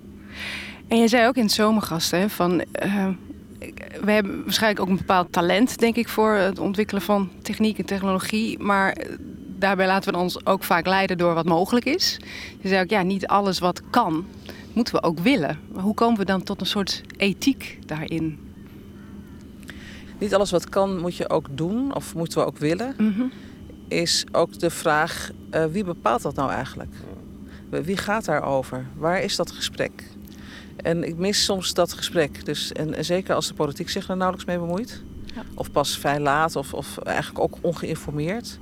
[0.88, 2.64] En jij zei ook in het zomergasten hè, van...
[2.72, 3.08] eh,
[4.02, 7.86] we hebben waarschijnlijk ook een bepaald talent, denk ik, voor het ontwikkelen van techniek en
[7.86, 8.60] technologie.
[8.60, 8.98] Maar
[9.60, 12.18] daarbij laten we ons ook vaak leiden door wat mogelijk is.
[12.62, 14.26] Je zei ook, ja, niet alles wat kan,
[14.74, 15.60] moeten we ook willen.
[15.74, 18.40] Maar hoe komen we dan tot een soort ethiek daarin?
[20.18, 22.94] Niet alles wat kan moet je ook doen, of moeten we ook willen.
[22.98, 23.24] Mhm.
[23.88, 26.94] Is ook de vraag, eh, wie bepaalt dat nou eigenlijk?
[27.70, 28.86] Wie gaat daarover?
[28.98, 30.04] Waar is dat gesprek?
[30.76, 32.46] En ik mis soms dat gesprek.
[32.46, 35.02] Dus, en, en zeker als de politiek zich er nauwelijks mee bemoeit.
[35.36, 35.44] Ja.
[35.54, 38.60] Of pas vrij laat, of, of eigenlijk ook ongeïnformeerd.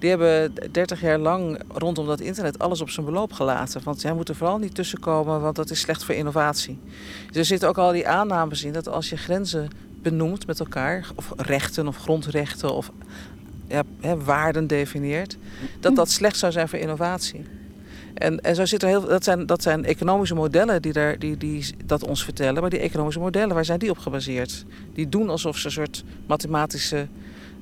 [0.00, 3.80] Die hebben 30 jaar lang rondom dat internet alles op zijn beloop gelaten.
[3.84, 6.78] Want zij moeten vooral niet tussenkomen, want dat is slecht voor innovatie.
[7.26, 9.68] Dus er zitten ook al die aannames in dat als je grenzen
[10.02, 12.90] benoemt met elkaar, of rechten of grondrechten of
[13.68, 15.36] ja, hè, waarden definieert,
[15.80, 17.44] dat dat slecht zou zijn voor innovatie.
[18.14, 21.36] En, en zo zit er heel, dat, zijn, dat zijn economische modellen die, daar, die,
[21.36, 22.60] die dat ons vertellen.
[22.60, 24.64] Maar die economische modellen, waar zijn die op gebaseerd?
[24.94, 27.06] Die doen alsof ze een soort mathematische,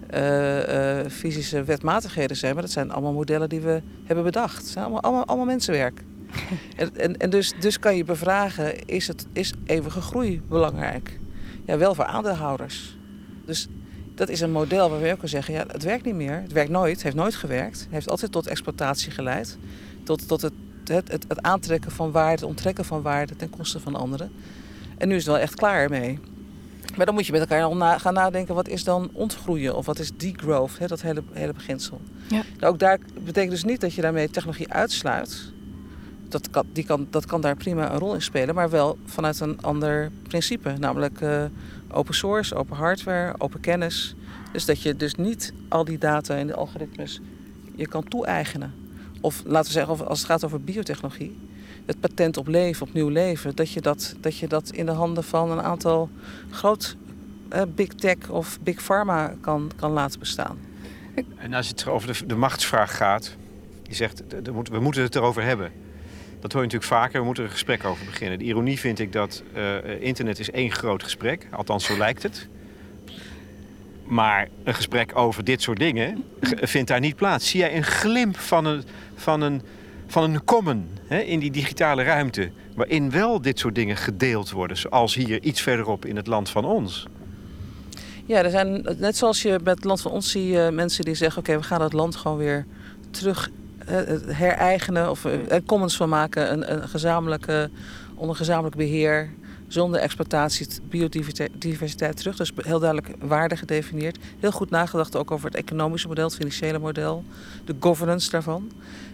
[0.08, 2.52] eh, eh, fysische wetmatigheden zijn.
[2.52, 4.56] Maar dat zijn allemaal modellen die we hebben bedacht.
[4.56, 6.02] Het zijn allemaal, allemaal, allemaal mensenwerk.
[6.76, 11.18] en en, en dus, dus kan je bevragen, is, het, is eeuwige groei belangrijk?
[11.64, 12.96] Ja, wel voor aandeelhouders.
[13.44, 13.68] Dus
[14.14, 16.40] dat is een model waar we ook kunnen zeggen, ja, het werkt niet meer.
[16.42, 17.80] Het werkt nooit, het heeft nooit gewerkt.
[17.80, 19.58] Het heeft altijd tot exploitatie geleid.
[20.04, 20.52] Tot, tot het,
[20.84, 24.30] het, het, het aantrekken van waarde, het onttrekken van waarde ten koste van anderen.
[24.98, 26.18] En nu is het wel echt klaar mee.
[26.98, 29.76] Maar dan moet je met elkaar al na, gaan nadenken, wat is dan ontgroeien?
[29.76, 32.00] Of wat is degrowth, hè, dat hele, hele beginsel.
[32.28, 32.42] Ja.
[32.58, 35.52] Nou, ook daar betekent dus niet dat je daarmee technologie uitsluit.
[36.28, 39.40] Dat kan, die kan, dat kan daar prima een rol in spelen, maar wel vanuit
[39.40, 40.74] een ander principe.
[40.78, 41.44] Namelijk eh,
[41.90, 44.14] open source, open hardware, open kennis.
[44.52, 47.20] Dus dat je dus niet al die data en de algoritmes
[47.74, 48.74] je kan toe-eigenen.
[49.20, 51.38] Of laten we zeggen, als het gaat over biotechnologie,
[51.88, 54.92] het patent op leven, op nieuw leven, dat je dat, dat, je dat in de
[54.92, 56.10] handen van een aantal
[56.50, 56.96] groot
[57.48, 60.58] eh, big tech of big pharma kan, kan laten bestaan.
[61.36, 63.36] En als het over de, de machtsvraag gaat,
[63.82, 64.22] je zegt
[64.70, 65.72] we moeten het erover hebben.
[66.40, 68.38] Dat hoor je natuurlijk vaker, we moeten er een gesprek over beginnen.
[68.38, 72.48] De ironie vind ik dat eh, internet is één groot gesprek, althans zo lijkt het.
[74.04, 76.24] Maar een gesprek over dit soort dingen
[76.74, 77.50] vindt daar niet plaats.
[77.50, 78.84] Zie jij een glimp van een,
[79.16, 79.62] van een,
[80.08, 84.76] van een common hè, in die digitale ruimte, waarin wel dit soort dingen gedeeld worden,
[84.76, 87.06] zoals hier iets verderop in het land van ons?
[88.26, 91.38] Ja, er zijn, net zoals je met het land van ons zie mensen die zeggen...
[91.40, 92.66] oké, we gaan het land gewoon weer
[93.10, 93.50] terug
[93.88, 95.10] eh, hereigenen...
[95.10, 97.70] of eh, er commons van maken, een, een gezamenlijke,
[98.14, 99.30] onder gezamenlijk beheer...
[99.68, 102.36] zonder exploitatie, biodiversiteit diversiteit terug.
[102.36, 104.18] Dus heel duidelijk waarde gedefinieerd.
[104.40, 107.24] Heel goed nagedacht ook over het economische model, het financiële model...
[107.64, 108.70] de governance daarvan.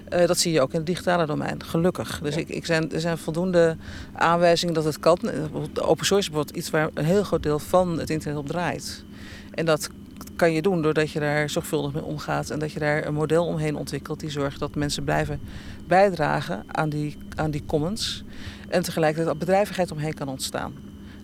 [0.09, 2.21] Eh, dat zie je ook in het digitale domein, gelukkig.
[2.23, 3.77] Dus ik, ik zijn, er zijn voldoende
[4.13, 5.19] aanwijzingen dat het kan.
[5.19, 5.43] Eh,
[5.75, 9.05] open source is bijvoorbeeld iets waar een heel groot deel van het internet op draait.
[9.51, 9.91] En dat
[10.37, 13.47] kan je doen doordat je daar zorgvuldig mee omgaat en dat je daar een model
[13.47, 15.41] omheen ontwikkelt die zorgt dat mensen blijven
[15.87, 18.25] bijdragen aan die, aan die commons.
[18.69, 20.75] En tegelijkertijd dat bedrijvigheid omheen kan ontstaan.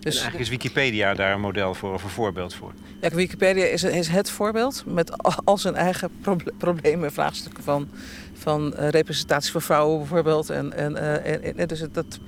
[0.01, 2.71] Dus eigenlijk is Wikipedia daar een model voor of een voorbeeld voor.
[3.01, 7.89] ja, Wikipedia is, is het voorbeeld met al- zijn eigen proble- problemen en vraagstukken van,
[8.33, 10.49] van eh, representatie voor vrouwen bijvoorbeeld.
[10.49, 12.19] En, en, eh, en, en dus dat,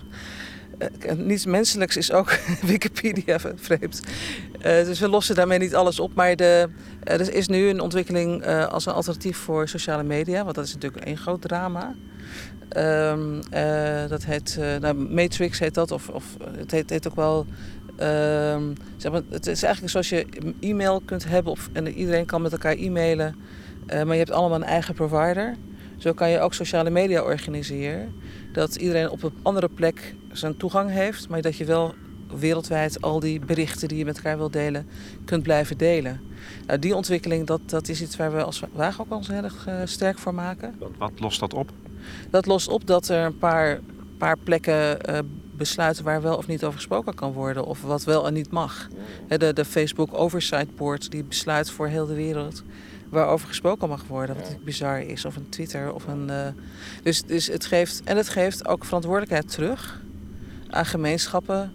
[0.99, 4.01] eh, niets menselijks is ook Wikipedia vreemd.
[4.59, 6.13] Dus we lossen daarmee niet alles op.
[6.13, 6.69] Maar de,
[7.03, 10.43] er is nu een ontwikkeling als een alternatief voor sociale media.
[10.43, 11.95] Want dat is natuurlijk een groot drama.
[12.73, 15.91] Ehm, eh, dat heet, eh, nou, Matrix heet dat.
[15.91, 17.45] Of, of het heet, heet ook wel...
[17.97, 18.63] ehm,
[18.97, 20.25] zeg maar, het is eigenlijk zoals je
[20.59, 21.51] e-mail kunt hebben.
[21.51, 23.35] Of, en iedereen kan met elkaar e-mailen.
[23.87, 25.55] eh, maar je hebt allemaal een eigen provider.
[25.97, 28.13] Zo kan je ook sociale media organiseren.
[28.53, 31.29] Dat iedereen op een andere plek zijn toegang heeft.
[31.29, 31.93] Maar dat je wel
[32.37, 34.87] wereldwijd al die berichten die je met elkaar wilt delen,
[35.25, 36.21] kunt blijven delen.
[36.67, 39.67] Nou, die ontwikkeling, dat, dat is iets waar we als Waag ook ons heel erg
[39.83, 40.75] sterk voor maken.
[40.97, 41.71] Wat lost dat op?
[42.29, 43.79] Dat lost op dat er een paar,
[44.17, 45.19] paar plekken eh,
[45.55, 47.65] besluiten waar wel of niet over gesproken kan worden.
[47.65, 48.87] Of wat wel en niet mag.
[49.27, 52.63] De, de Facebook Oversight Board die besluit voor heel de wereld
[53.09, 54.35] waarover gesproken mag worden.
[54.35, 55.25] Wat bizar is.
[55.25, 55.93] Of een Twitter.
[55.93, 56.47] Of een, eh,
[57.03, 60.01] dus, dus het geeft, en het geeft ook verantwoordelijkheid terug
[60.69, 61.71] aan gemeenschappen.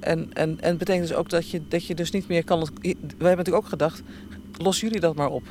[0.00, 2.60] En, en, en het betekent dus ook dat je, dat je dus niet meer kan...
[2.60, 4.02] We hebben natuurlijk ook gedacht,
[4.56, 5.44] los jullie dat maar op.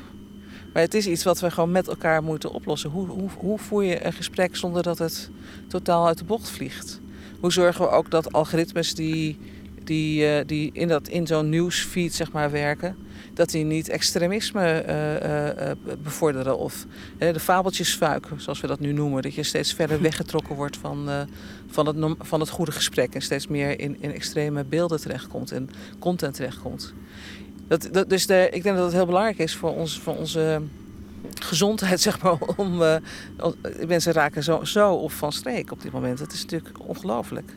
[0.72, 2.90] Maar het is iets wat we gewoon met elkaar moeten oplossen.
[2.90, 5.30] Hoe, hoe, hoe voer je een gesprek zonder dat het
[5.68, 7.00] totaal uit de bocht vliegt?
[7.40, 9.38] Hoe zorgen we ook dat algoritmes die,
[9.84, 12.96] die, uh, die in, dat, in zo'n nieuwsfeed zeg maar, werken,
[13.34, 16.86] dat die niet extremisme uh, uh, bevorderen of
[17.18, 19.22] de fabeltjesfuik, zoals we dat nu noemen.
[19.22, 21.08] Dat je steeds verder weggetrokken wordt van,
[21.66, 25.70] van, het, van het goede gesprek en steeds meer in, in extreme beelden terechtkomt en
[25.98, 26.94] content terechtkomt.
[27.68, 30.62] Dat, dat, dus de, ik denk dat het heel belangrijk is voor, ons, voor onze
[31.40, 32.96] gezondheid, zeg maar, om uh,
[33.86, 36.18] mensen raken zo, zo of van streek op dit moment.
[36.18, 37.50] Dat is natuurlijk ongelooflijk.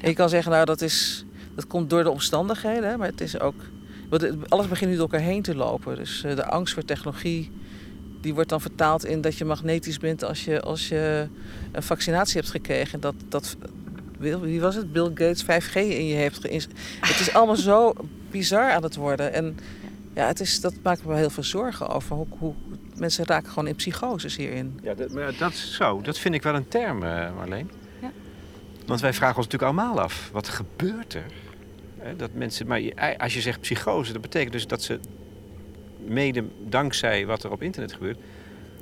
[0.00, 3.40] En je kan zeggen, nou, dat, is, dat komt door de omstandigheden, maar het is
[3.40, 3.54] ook.
[4.48, 5.96] Alles begint nu door elkaar heen te lopen.
[5.96, 7.50] Dus uh, de angst voor technologie,
[8.20, 11.28] die wordt dan vertaald in dat je magnetisch bent als je, als je
[11.72, 13.00] een vaccinatie hebt gekregen.
[13.00, 13.56] Dat, dat,
[14.18, 14.92] wie was het?
[14.92, 16.42] Bill Gates 5G in je heeft
[17.00, 17.92] Het is allemaal zo
[18.30, 19.32] bizar aan het worden.
[19.32, 19.58] En
[20.14, 22.16] ja, het is, dat maakt me heel veel zorgen over.
[22.16, 22.54] Hoe, hoe
[22.96, 24.78] mensen raken gewoon in psychoses hierin.
[24.82, 26.00] Ja, dat, maar dat zo.
[26.00, 27.70] Dat vind ik wel een term, uh, Marleen.
[28.00, 28.10] Ja.
[28.86, 31.26] Want wij vragen ons natuurlijk allemaal af, wat gebeurt er?
[32.16, 32.80] Dat mensen, maar
[33.18, 35.00] als je zegt psychose, dat betekent dus dat ze
[36.06, 38.18] mede dankzij wat er op internet gebeurt,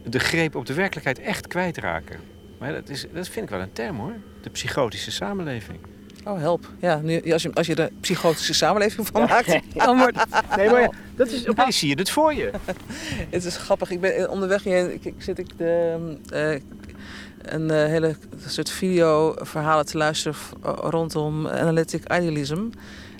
[0.05, 2.20] de greep op de werkelijkheid echt kwijtraken.
[2.59, 4.16] Maar dat, is, dat vind ik wel een term hoor.
[4.46, 5.78] De psychotische samenleving.
[6.24, 6.70] Oh, help.
[6.80, 10.16] Ja, nu, als, je, als je er psychotische samenleving van maakt, dan wordt
[10.56, 12.50] Nee, maar ja, dat is, opeens zie je het voor je.
[13.30, 13.90] het is grappig.
[13.90, 15.96] Ik ben onderweg hier, ik, ik zit ik de,
[16.32, 16.61] uh,
[17.54, 22.68] een uh, hele soort video-verhalen te luisteren rondom analytic idealism.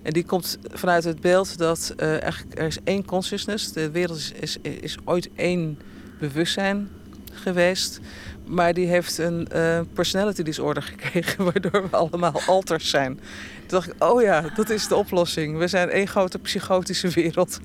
[0.03, 3.73] En die komt vanuit het beeld dat uh, eigenlijk er is één consciousness.
[3.73, 5.79] De wereld is, is, is ooit één
[6.19, 6.89] bewustzijn
[7.33, 8.01] geweest.
[8.47, 13.15] Maar die heeft een uh, personality disorder gekregen, waardoor we allemaal alters zijn.
[13.15, 15.59] Toen dacht ik, oh ja, dat is de oplossing.
[15.59, 17.61] We zijn één grote psychotische wereld.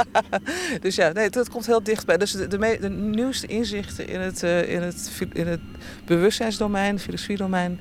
[0.80, 2.16] dus ja, nee, dat komt heel dichtbij.
[2.16, 5.60] Dus de, nieuwste inzichten in het, uh, in, het, in het
[6.04, 7.80] bewustzijnsdomein, filosofiedomein,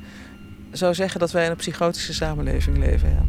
[0.72, 3.10] zou zeggen dat wij in een psychotische samenleving leven.
[3.10, 3.24] Ja.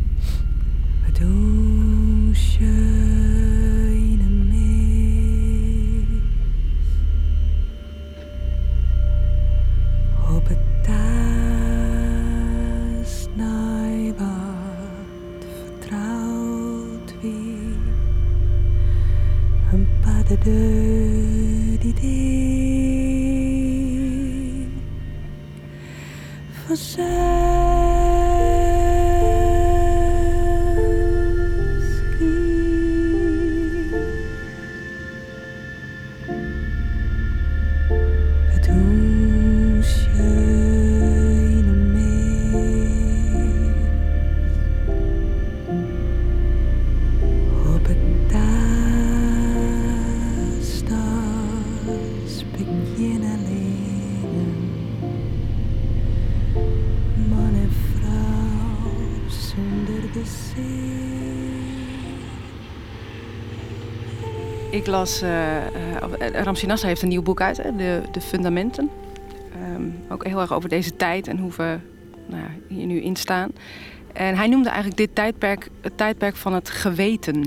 [64.82, 65.66] Ik las, uh,
[66.32, 68.90] Ramsi Nasser heeft een nieuw boek uit, hè, de, de Fundamenten.
[69.52, 71.78] Ehm, ook heel erg over deze tijd en hoe we
[72.26, 73.50] nou, hier nu in staan.
[74.12, 77.42] En hij noemde eigenlijk dit tijdperk het tijdperk van het geweten.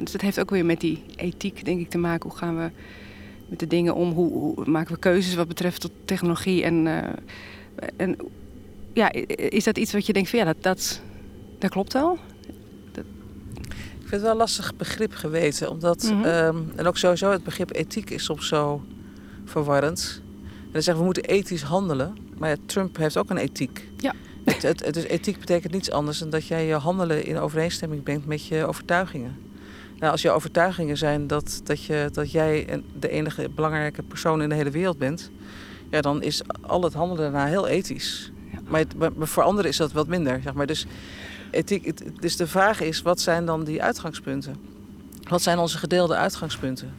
[0.00, 2.28] Dus dat heeft ook weer met die ethiek, denk ik, te maken.
[2.28, 2.70] Hoe gaan we
[3.48, 4.12] met de dingen om?
[4.12, 6.62] Hoe, maken we keuzes wat betreft technologie?
[6.62, 6.86] En,
[7.96, 8.16] en
[8.92, 11.00] ja, is dat iets wat je denkt van ja, dat, dat,
[11.58, 12.18] dat klopt wel?
[14.08, 15.70] Ik vind het wel een lastig begrip geweten.
[15.70, 16.24] Omdat, mhm.
[16.24, 18.84] ehm, en ook sowieso het begrip ethiek is soms zo
[19.44, 20.22] verwarrend.
[20.42, 22.16] En dan zeggen we moeten ethisch handelen.
[22.38, 23.88] Maar Trump heeft ook een ethiek.
[23.96, 24.14] Ja.
[24.44, 28.26] Het, het, dus ethiek betekent niets anders dan dat jij je handelen in overeenstemming brengt
[28.26, 29.36] met je overtuigingen.
[29.98, 34.48] Nou, als je overtuigingen zijn dat, dat, je, dat jij de enige belangrijke persoon in
[34.48, 35.30] de hele wereld bent,
[35.90, 38.32] ja, dan is al het handelen daarna heel ethisch.
[38.52, 38.58] Ja.
[38.68, 40.40] Maar, maar, voor anderen is dat wat minder.
[40.42, 40.66] Zeg maar.
[40.66, 40.86] Dus
[41.50, 44.56] ethiek, dus de vraag is, wat zijn dan die uitgangspunten?
[45.28, 46.94] Wat zijn onze gedeelde uitgangspunten?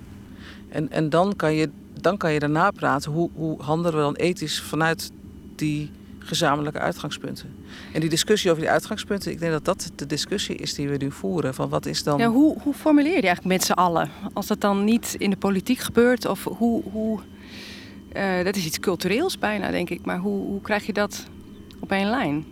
[0.70, 1.70] En, en dan, kan je,
[2.02, 5.12] dan kan je daarna praten, hoe, hoe handelen we dan ethisch vanuit
[5.56, 7.56] die gezamenlijke uitgangspunten?
[7.94, 10.97] En die discussie over die uitgangspunten, ik denk dat dat de discussie is die we
[10.97, 11.54] nu voeren.
[11.54, 12.20] Van wat is dan...
[12.20, 14.10] Ja, hoe, hoe formuleer je eigenlijk met z'n allen?
[14.34, 16.84] Als dat dan niet in de politiek gebeurt, of hoe...
[16.91, 17.20] hoe
[18.16, 20.06] uh, dat is iets cultureels bijna, denk ik.
[20.06, 21.26] Maar hoe, hoe krijg je dat
[21.80, 22.45] op één lijn?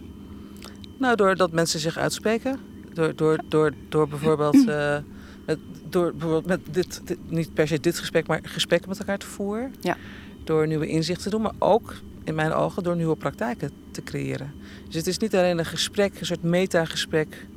[0.97, 2.59] Nou, doordat mensen zich uitspreken.
[2.93, 4.97] Door, door, door, door bijvoorbeeld, uh,
[5.45, 9.25] met, door bijvoorbeeld met dit, niet per se dit gesprek, maar gesprekken met elkaar te
[9.25, 9.73] voeren.
[9.81, 9.97] Ja.
[10.43, 11.93] Door nieuwe inzichten te doen, maar ook
[12.23, 14.53] in mijn ogen door nieuwe praktijken te creëren.
[14.85, 17.47] Dus het is niet alleen een gesprek, een soort metagesprek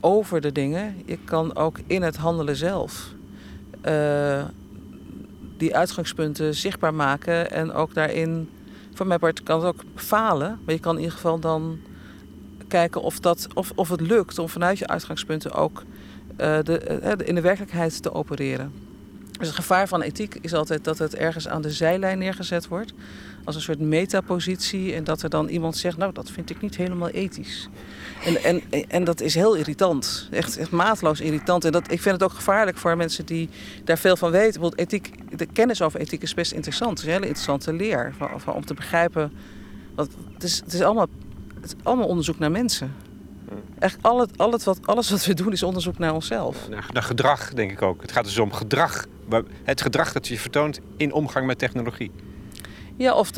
[0.00, 0.94] over de dingen.
[1.04, 3.14] Je kan ook in het handelen zelf
[3.88, 4.44] uh,
[5.56, 7.50] die uitgangspunten zichtbaar maken.
[7.50, 8.48] En ook daarin,
[8.94, 10.58] voor mij part kan het ook falen.
[10.64, 11.78] Maar je kan in ieder geval dan
[12.70, 15.82] kijken of, dat, of, of het lukt om vanuit je uitgangspunten ook
[16.40, 18.72] uh, de, uh, in de werkelijkheid te opereren.
[19.40, 22.92] Dus het gevaar van ethiek is altijd dat het ergens aan de zijlijn neergezet wordt.
[23.44, 24.94] Als een soort metapositie.
[24.94, 27.68] En dat er dan iemand zegt, nou dat vind ik niet helemaal ethisch.
[28.24, 30.28] En, en, en dat is heel irritant.
[30.30, 31.64] Echt, echt maatloos irritant.
[31.64, 33.48] En dat, ik vind het ook gevaarlijk voor mensen die
[33.84, 34.60] daar veel van weten.
[34.60, 36.98] Bijvoorbeeld ethiek, de kennis over ethiek is best interessant.
[36.98, 38.14] Het is hele interessante leer.
[38.44, 39.32] Om te begrijpen.
[39.94, 41.06] Want het, is, het, is allemaal,
[41.60, 42.94] het is allemaal onderzoek naar mensen.
[43.78, 46.68] Echt al het, al het wat, alles wat we doen is onderzoek naar onszelf.
[46.68, 48.02] Naar, naar gedrag, denk ik ook.
[48.02, 49.06] Het gaat dus om gedrag.
[49.62, 52.10] Het gedrag dat je vertoont in omgang met technologie.
[52.96, 53.30] Ja, of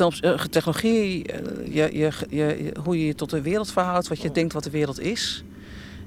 [0.49, 1.25] technologie,
[1.71, 4.69] je, je, je, hoe je je tot de wereld verhoudt, wat je denkt wat de
[4.69, 5.43] wereld is.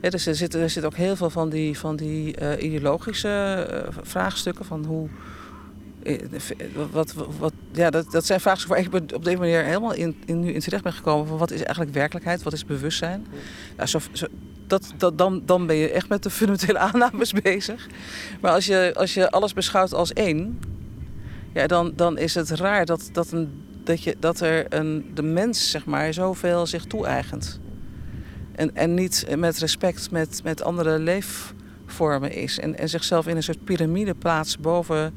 [0.01, 3.67] Ja, dus er zitten er zit ook heel veel van die, van die uh, ideologische
[3.71, 5.09] uh, vraagstukken van hoe.
[6.91, 10.41] Wat, wat, ja, dat, dat zijn vraagstukken waar ik op deze manier helemaal in, in,
[10.41, 11.27] nu in terecht ben gekomen.
[11.27, 12.43] Van wat is eigenlijk werkelijkheid?
[12.43, 13.27] Wat is bewustzijn?
[13.77, 14.27] Ja, zo, zo,
[14.67, 17.87] dat, dat, dan, dan ben je echt met de fundamentele aannames bezig.
[18.41, 20.59] Maar als je, als je alles beschouwt als één,
[21.53, 25.23] ja, dan, dan is het raar dat, dat, een, dat, je, dat er een, de
[25.23, 27.61] mens zeg maar, zoveel zich toe-eigent.
[28.55, 32.59] En, en niet met respect met, met andere leefvormen is.
[32.59, 35.15] En, en zichzelf in een soort piramide plaatst boven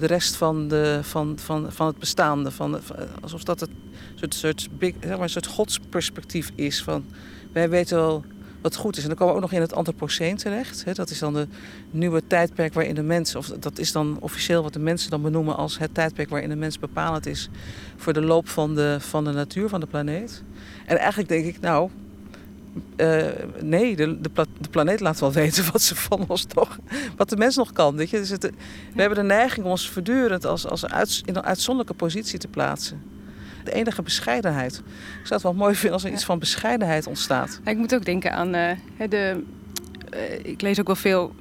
[0.00, 2.50] de rest van, de, van, van, van het bestaande.
[2.50, 2.80] Van,
[3.20, 3.70] alsof dat het
[4.14, 6.82] soort, soort, big, zeg maar, een soort godsperspectief is.
[6.82, 7.04] Van,
[7.52, 8.24] wij weten wel
[8.60, 9.02] wat goed is.
[9.02, 10.96] En dan komen we ook nog in het Anthropoceen terecht.
[10.96, 11.46] Dat is dan de
[11.90, 15.56] nieuwe tijdperk waarin de mens, of dat is dan officieel wat de mensen dan benoemen
[15.56, 17.48] als het tijdperk waarin de mens bepalend is
[17.96, 20.42] voor de loop van de, van de natuur van de planeet.
[20.86, 21.90] En eigenlijk denk ik, nou,
[22.96, 23.26] uh,
[23.60, 26.78] nee, de, de, de, planeet laat wel weten wat ze van ons nog,
[27.16, 27.96] wat de mens nog kan.
[27.96, 28.18] Weet je?
[28.18, 28.50] Dus het,
[28.94, 32.48] we hebben de neiging om ons voortdurend als, als uit, in een uitzonderlijke positie te
[32.48, 33.18] plaatsen
[33.64, 34.74] de enige bescheidenheid.
[35.20, 37.60] Ik zou het wel mooi vinden als er iets van bescheidenheid ontstaat.
[37.64, 38.70] ik moet ook denken aan uh,
[39.08, 39.42] de.
[40.14, 41.34] Uh, ik lees ook wel veel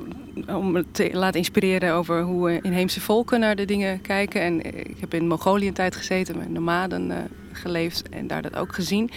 [0.48, 4.42] om me te laten inspireren over hoe inheemse volken naar de dingen kijken.
[4.42, 7.12] En ik heb in Mongolië een tijd gezeten, met nomaden
[7.52, 9.10] geleefd en daar dat ook gezien.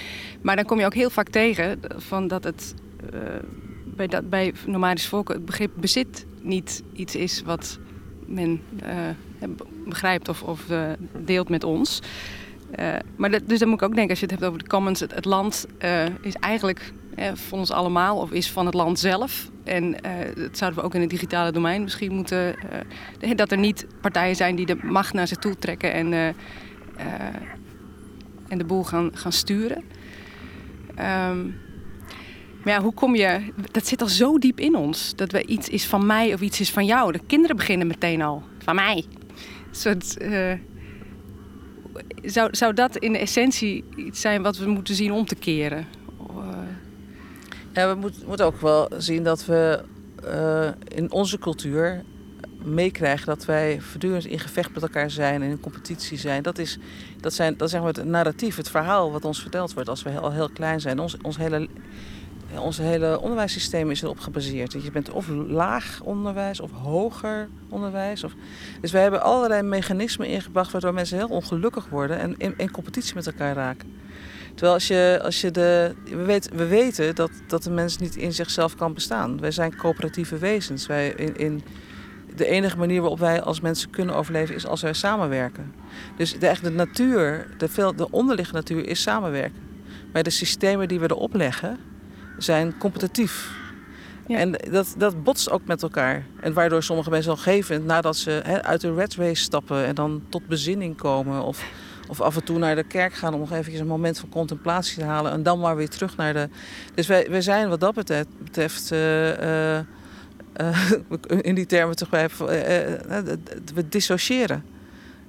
[0.42, 2.74] Maar dan kom je ook heel vaak tegen van dat het
[3.84, 7.78] bij, dat, bij nomadische volken het begrip bezit niet iets is wat
[8.26, 8.60] men
[9.84, 10.66] begrijpt of, of
[11.18, 12.00] deelt met ons.
[13.16, 15.00] Maar dat, dus dan moet ik ook denken, als je het hebt over de commons,
[15.00, 15.66] het, land
[16.20, 16.92] is eigenlijk
[17.34, 19.50] van ons allemaal of is van het land zelf.
[19.64, 19.96] En
[20.34, 22.54] dat zouden we ook in het digitale domein misschien moeten.
[23.34, 26.34] dat er niet partijen zijn die de macht naar zich toe trekken en,
[28.52, 29.84] en de boel gaan, gaan sturen.
[30.88, 31.60] Um,
[32.64, 33.52] maar ja, hoe kom je.
[33.70, 35.12] Dat zit al zo diep in ons.
[35.16, 37.12] Dat we iets is van mij of iets is van jou.
[37.12, 38.42] De kinderen beginnen meteen al.
[38.58, 39.04] Van mij.
[39.70, 40.16] Soort
[42.22, 45.86] zou, zou dat in de essentie iets zijn wat we moeten zien om te keren?
[47.72, 49.82] Ja, we moeten moet ook wel zien dat we
[50.24, 52.04] uh, in onze cultuur
[52.64, 56.42] meekrijgen dat wij voortdurend in gevecht met elkaar zijn en in competitie zijn.
[56.42, 56.78] Dat is,
[57.20, 60.18] dat zijn, dat zeg maar het narratief, het verhaal wat ons verteld wordt als we
[60.18, 60.98] al heel klein zijn.
[60.98, 61.68] Ons, ons hele
[62.58, 64.72] ons hele onderwijssysteem is erop gebaseerd.
[64.72, 68.24] Je bent of laag onderwijs of hoger onderwijs.
[68.24, 68.32] Of...
[68.80, 73.14] Dus wij hebben allerlei mechanismen ingebracht waardoor mensen heel ongelukkig worden en in, in competitie
[73.14, 74.00] met elkaar raken.
[74.54, 75.94] Terwijl als je, als je de.
[76.04, 79.40] We, weten, we weten dat, dat de mens niet in zichzelf kan bestaan.
[79.40, 80.86] Wij zijn coöperatieve wezens.
[80.86, 81.62] Wij in, in,
[82.36, 85.74] de enige manier waarop wij als mensen kunnen overleven is als wij samenwerken.
[86.16, 89.60] Dus de, de natuur, de, veel, de onderliggende natuur is samenwerken.
[90.12, 91.78] Maar de systemen die we erop leggen,
[92.38, 93.60] zijn competitief.
[94.26, 94.38] Ja.
[94.38, 96.26] En dat, dat botst ook met elkaar.
[96.40, 100.22] En waardoor sommige mensen al geven nadat ze uit de red race stappen en dan
[100.28, 101.42] tot bezinning komen.
[101.42, 101.70] Of,
[102.08, 104.98] of af en toe naar de kerk gaan om nog eventjes een moment van contemplatie
[104.98, 105.32] te halen.
[105.32, 106.48] En dan maar weer terug naar de.
[106.94, 107.94] Dus wij, wij zijn wat dat
[108.38, 108.92] betreft.
[108.92, 109.80] Uh, uh,
[111.40, 112.28] in die termen toch bij.
[113.74, 114.64] we dissociëren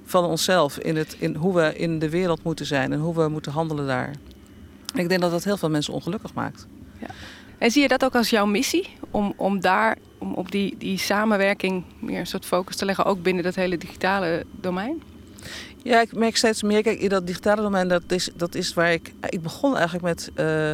[0.04, 3.28] van onszelf in, het, in hoe we in de wereld moeten zijn en hoe we
[3.28, 4.10] moeten handelen daar.
[4.94, 6.66] En ik denk dat dat heel veel mensen ongelukkig maakt.
[7.00, 7.06] Ja.
[7.58, 8.88] En zie je dat ook als jouw missie?
[9.10, 13.22] Om, om daar, om op die, die samenwerking meer een soort focus te leggen, ook
[13.22, 15.02] binnen dat hele digitale domein?
[15.82, 18.92] Ja, ik merk steeds meer, kijk, in dat digitale domein, dat is, dat is waar
[18.92, 19.12] ik...
[19.28, 20.72] Ik begon eigenlijk met uh,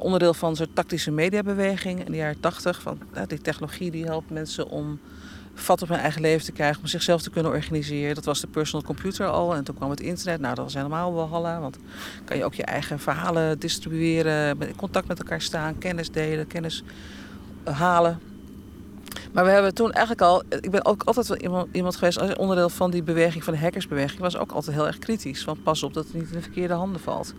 [0.00, 2.82] onderdeel van soort tactische mediabeweging in de jaren tachtig.
[2.82, 5.00] Van die technologie die helpt mensen om
[5.54, 8.14] vat op hun eigen leven te krijgen, om zichzelf te kunnen organiseren.
[8.14, 10.40] Dat was de personal computer al en toen kwam het internet.
[10.40, 11.78] Nou, dat was helemaal wel halla, want
[12.24, 16.82] kan je ook je eigen verhalen distribueren, in contact met elkaar staan, kennis delen, kennis
[17.64, 18.20] eh, halen.
[19.32, 20.42] Maar we hebben toen eigenlijk al.
[20.60, 22.18] Ik ben ook altijd wel iemand, iemand geweest.
[22.18, 24.20] Als onderdeel van die beweging, van de hackersbeweging.
[24.20, 25.44] was ook altijd heel erg kritisch.
[25.44, 27.34] Van pas op dat het niet in de verkeerde handen valt.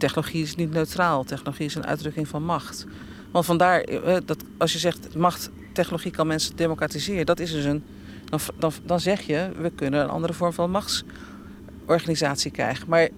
[0.00, 1.24] Technologie is niet neutraal.
[1.24, 2.86] Technologie is een uitdrukking van macht.
[3.30, 7.26] Want vandaar eh, dat als je zegt macht, technologie kan mensen democratiseren.
[7.26, 7.82] Dat is dus een.
[8.24, 12.88] Dan, dan, dan zeg je, we kunnen een andere vorm van machtsorganisatie krijgen.
[12.88, 13.08] Maar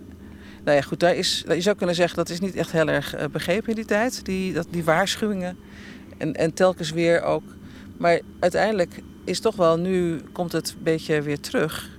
[0.65, 3.15] nou ja, goed, daar is, je zou kunnen zeggen dat is niet echt heel erg
[3.15, 4.25] eh, begrepen in die tijd.
[4.25, 5.59] Die, dat, die waarschuwingen.
[6.19, 7.45] En, en telkens weer ook.
[7.97, 11.91] Maar uiteindelijk is toch wel, nu komt het een beetje weer terug.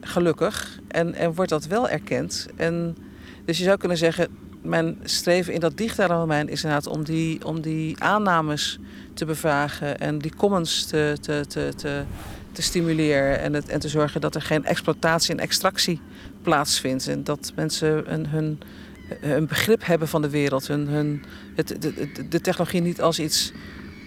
[0.00, 0.80] Gelukkig.
[0.88, 2.48] En, en wordt dat wel erkend.
[2.56, 2.96] En
[3.50, 4.28] dus je zou kunnen zeggen,
[4.62, 8.78] mijn streven in dat digitale domein is inderdaad om die, om die aannames
[9.14, 11.72] te bevragen en die commons te, te, te,
[12.52, 16.00] te, stimuleren en, het, en te zorgen dat er geen exploitatie en extractie
[16.42, 17.08] plaatsvindt.
[17.08, 18.60] En dat mensen een, hun,
[19.20, 21.24] hun begrip hebben van de wereld, hun, hun,
[21.54, 23.52] het, de, de technologie niet als iets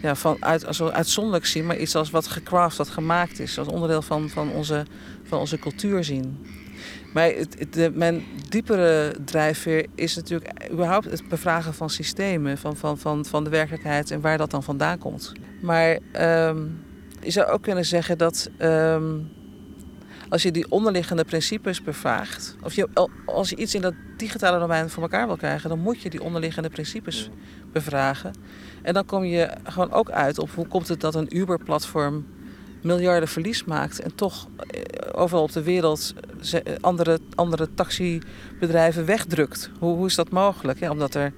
[0.02, 3.68] ja, van uit, als uitzonderlijk zien, maar iets als wat gecraft, wat gemaakt is, als
[3.68, 4.86] onderdeel van, van, onze,
[5.24, 6.38] van onze cultuur zien.
[7.14, 12.98] Maar het, de, mijn diepere drijfveer is natuurlijk überhaupt het bevragen van systemen, van, van,
[12.98, 15.32] van, van de werkelijkheid en waar dat dan vandaan komt.
[15.62, 16.00] Maar
[16.48, 16.82] um,
[17.20, 19.32] je zou ook kunnen zeggen dat um,
[20.30, 24.90] als je die onderliggende principes bevraagt, of je, als je iets in dat digitale domein
[24.90, 27.30] voor elkaar wil krijgen, dan moet je die onderliggende principes
[27.72, 28.34] bevragen.
[28.82, 32.26] En dan kom je gewoon ook uit op hoe komt het dat een Uber-platform
[32.84, 34.82] miljarden verlies maakt en toch eh,
[35.12, 36.14] overal op de wereld
[36.82, 39.70] andere, andere taxibedrijven wegdrukt.
[39.80, 40.80] Hoe, hoe is dat mogelijk?
[40.80, 41.34] Ja, omdat er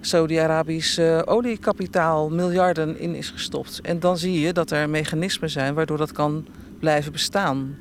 [0.00, 3.80] Saudi-Arabisch uh, oliekapitaal miljarden in is gestopt.
[3.80, 6.46] En dan zie je dat er mechanismen zijn waardoor dat kan
[6.78, 7.76] blijven bestaan.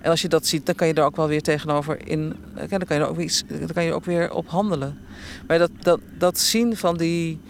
[0.00, 2.36] En als je dat ziet, dan kan je er ook wel weer tegenover in.
[2.54, 4.98] Eh, dan kan je ook, iets, dan kan je ook weer op handelen.
[5.46, 7.40] Maar dat, dat, dat zien van die,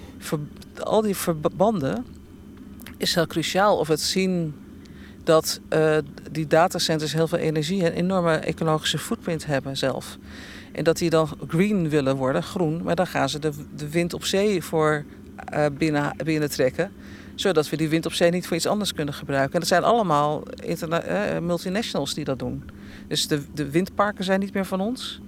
[0.82, 2.06] al die verbanden
[2.96, 3.76] is heel cruciaal.
[3.76, 4.54] Of het zien
[5.26, 5.96] dat uh,
[6.30, 10.18] die datacenters heel veel energie en enorme ecologische footprint hebben zelf.
[10.72, 14.14] En dat die dan green willen worden, groen, maar dan gaan ze de, de wind
[14.14, 15.04] op zee voor
[15.54, 16.92] uh, binnen, binnen trekken.
[17.34, 19.52] Zodat we die wind op zee niet voor iets anders kunnen gebruiken.
[19.52, 22.70] En dat zijn allemaal uh, multinationals die dat doen.
[23.08, 25.20] Dus de, de windparken zijn niet meer van ons.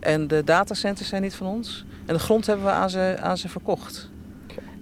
[0.00, 1.84] En de datacenters zijn niet van ons.
[2.06, 4.10] En de grond hebben we aan ze, aan ze verkocht.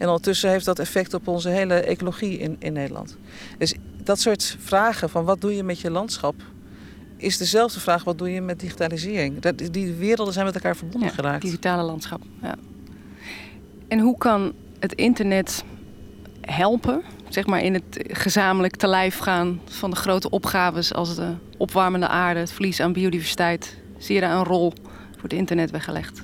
[0.01, 3.17] En ondertussen heeft dat effect op onze hele ecologie in, in Nederland.
[3.59, 6.35] Dus dat soort vragen van wat doe je met je landschap,
[7.17, 9.41] is dezelfde vraag wat doe je met digitalisering.
[9.41, 11.43] Dat, die werelden zijn met elkaar verbonden ja, geraakt.
[11.43, 12.55] Digitale landschap, ja.
[13.89, 15.65] En hoe kan het internet
[16.41, 21.35] helpen, zeg maar in het gezamenlijk te lijf gaan van de grote opgaves als de
[21.57, 23.77] opwarmende aarde, het verlies aan biodiversiteit?
[23.99, 24.73] Zie je daar een rol
[25.13, 26.23] voor het internet weggelegd?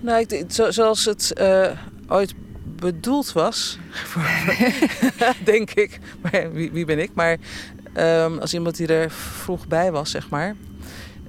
[0.00, 1.70] Nou, ik, zoals het uh,
[2.08, 2.34] ooit
[2.76, 3.78] bedoeld was,
[5.44, 5.98] denk ik.
[6.20, 7.10] Maar wie, wie ben ik?
[7.14, 7.38] Maar
[7.96, 10.54] um, als iemand die er vroeg bij was, zeg maar.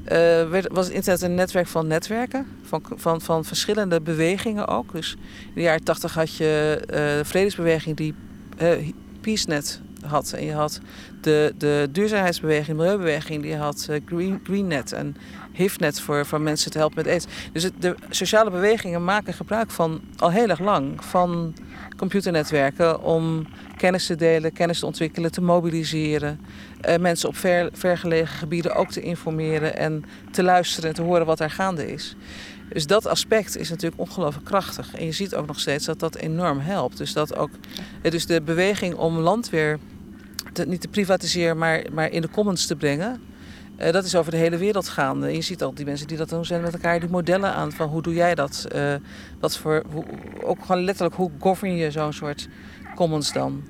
[0.03, 0.09] Uh,
[0.49, 4.91] werd, was het internet een netwerk van netwerken, van, van, van verschillende bewegingen ook.
[4.91, 5.15] Dus
[5.45, 8.13] in de jaren tachtig had je uh, de vredesbeweging die
[8.61, 8.71] uh,
[9.21, 10.34] PeaceNet had.
[10.34, 10.80] En je had
[11.21, 15.15] de, de duurzaamheidsbeweging, de milieubeweging, die had Green, GreenNet en
[15.53, 17.25] HIFNet voor, voor mensen te helpen met aids.
[17.51, 21.53] Dus de sociale bewegingen maken gebruik van al heel erg lang van
[21.97, 23.47] computernetwerken om
[23.77, 26.39] kennis te delen, kennis te ontwikkelen, te mobiliseren.
[26.89, 31.25] Uh, mensen op ver, vergelegen gebieden ook te informeren en te luisteren en te horen
[31.25, 32.15] wat er gaande is.
[32.69, 34.95] Dus dat aspect is natuurlijk ongelooflijk krachtig.
[34.95, 36.97] En je ziet ook nog steeds dat dat enorm helpt.
[36.97, 37.49] Dus, dat ook,
[38.01, 39.79] dus de beweging om land weer
[40.65, 43.21] niet te privatiseren, maar, maar in de commons te brengen.
[43.80, 45.34] Uh, dat is over de hele wereld gaande.
[45.34, 47.88] Je ziet al die mensen die dat doen zijn met elkaar die modellen aan van
[47.89, 48.65] hoe doe jij dat?
[48.76, 48.93] Uh,
[49.39, 50.05] wat voor, hoe,
[50.41, 52.47] ook gewoon letterlijk hoe govern je zo'n soort
[52.95, 53.63] commons dan?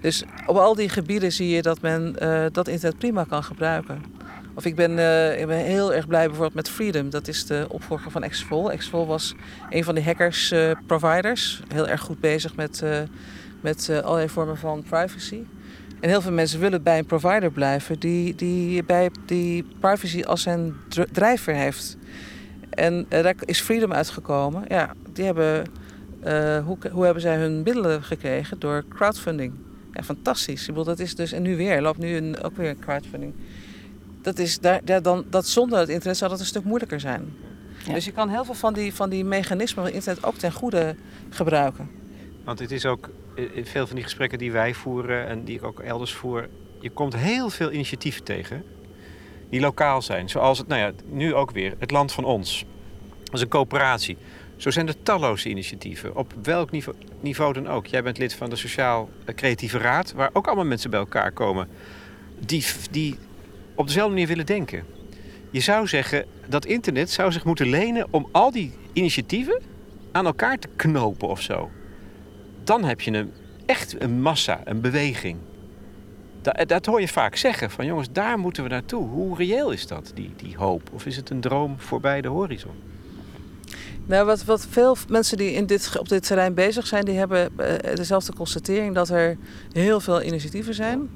[0.00, 4.02] Dus op al die gebieden zie je dat men uh, dat internet prima kan gebruiken.
[4.54, 4.90] Of ik ben,
[5.40, 7.10] ik ben heel erg blij bijvoorbeeld met Freedom.
[7.10, 8.72] Dat is de opvolger van Exfol.
[8.72, 9.34] Exfol was
[9.70, 10.54] een van de hackers
[10.86, 11.62] providers.
[11.68, 12.82] Heel erg goed bezig met,
[13.60, 15.44] met allerlei vormen van privacy.
[16.02, 20.42] En heel veel mensen willen bij een provider blijven die, die, bij, die privacy als
[20.42, 20.74] zijn
[21.12, 21.96] drijver heeft.
[22.70, 24.64] En uh, daar is Freedom uitgekomen.
[24.68, 25.64] Ja, die hebben,
[26.24, 28.58] uh, hoe, hoe hebben zij hun middelen gekregen?
[28.58, 29.52] Door crowdfunding.
[29.92, 30.60] Ja, fantastisch.
[30.60, 33.34] Ik bedoel, dat is dus, en nu weer, loopt nu een, ook weer een crowdfunding.
[34.22, 37.34] Dat, is, daar, daar dan, dat zonder het internet zou dat een stuk moeilijker zijn.
[37.84, 37.94] Ja.
[37.94, 40.96] Dus je kan heel veel van die, van die mechanismen van internet ook ten goede
[41.30, 41.90] gebruiken.
[42.44, 45.64] Want het is ook in veel van die gesprekken die wij voeren en die ik
[45.64, 46.48] ook elders voer,
[46.80, 48.64] je komt heel veel initiatieven tegen
[49.50, 50.28] die lokaal zijn.
[50.28, 52.64] Zoals het, nou ja, nu ook weer, het land van ons.
[53.24, 54.16] Dat is een coöperatie.
[54.56, 57.86] Zo zijn er talloze initiatieven, op welk niveau, niveau dan ook.
[57.86, 61.68] Jij bent lid van de Sociaal Creatieve Raad, waar ook allemaal mensen bij elkaar komen
[62.38, 63.18] die, die
[63.74, 64.84] op dezelfde manier willen denken.
[65.50, 69.62] Je zou zeggen dat internet zou zich moeten lenen om al die initiatieven
[70.12, 71.70] aan elkaar te knopen of zo.
[72.64, 73.32] Dan heb je een,
[73.66, 75.36] echt een massa, een beweging.
[76.42, 79.08] Dat, dat hoor je vaak zeggen, van jongens, daar moeten we naartoe.
[79.08, 80.90] Hoe reëel is dat, die, die hoop?
[80.92, 82.74] Of is het een droom voorbij de horizon?
[84.06, 87.58] Nou, wat, wat veel mensen die in dit, op dit terrein bezig zijn, die hebben
[87.58, 89.36] eh, dezelfde constatering dat er
[89.72, 91.10] heel veel initiatieven zijn.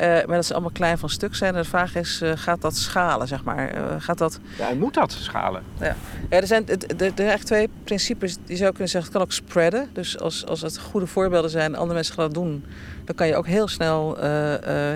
[0.00, 1.54] Maar dat ze allemaal klein van stuk zijn.
[1.54, 3.76] En de vraag is, uh, gaat dat schalen, zeg maar?
[3.76, 4.40] Uh, gaat dat...
[4.58, 5.62] Ja, moet dat schalen?
[5.80, 5.96] Ja,
[6.30, 6.68] ja er zijn
[6.98, 8.36] er, echt twee principes.
[8.44, 9.88] Die zou kunnen zeggen, het kan ook spreaden.
[9.92, 12.64] Dus als, als het goede voorbeelden zijn en andere mensen gaan dat doen...
[13.04, 14.16] dan kan je ook heel snel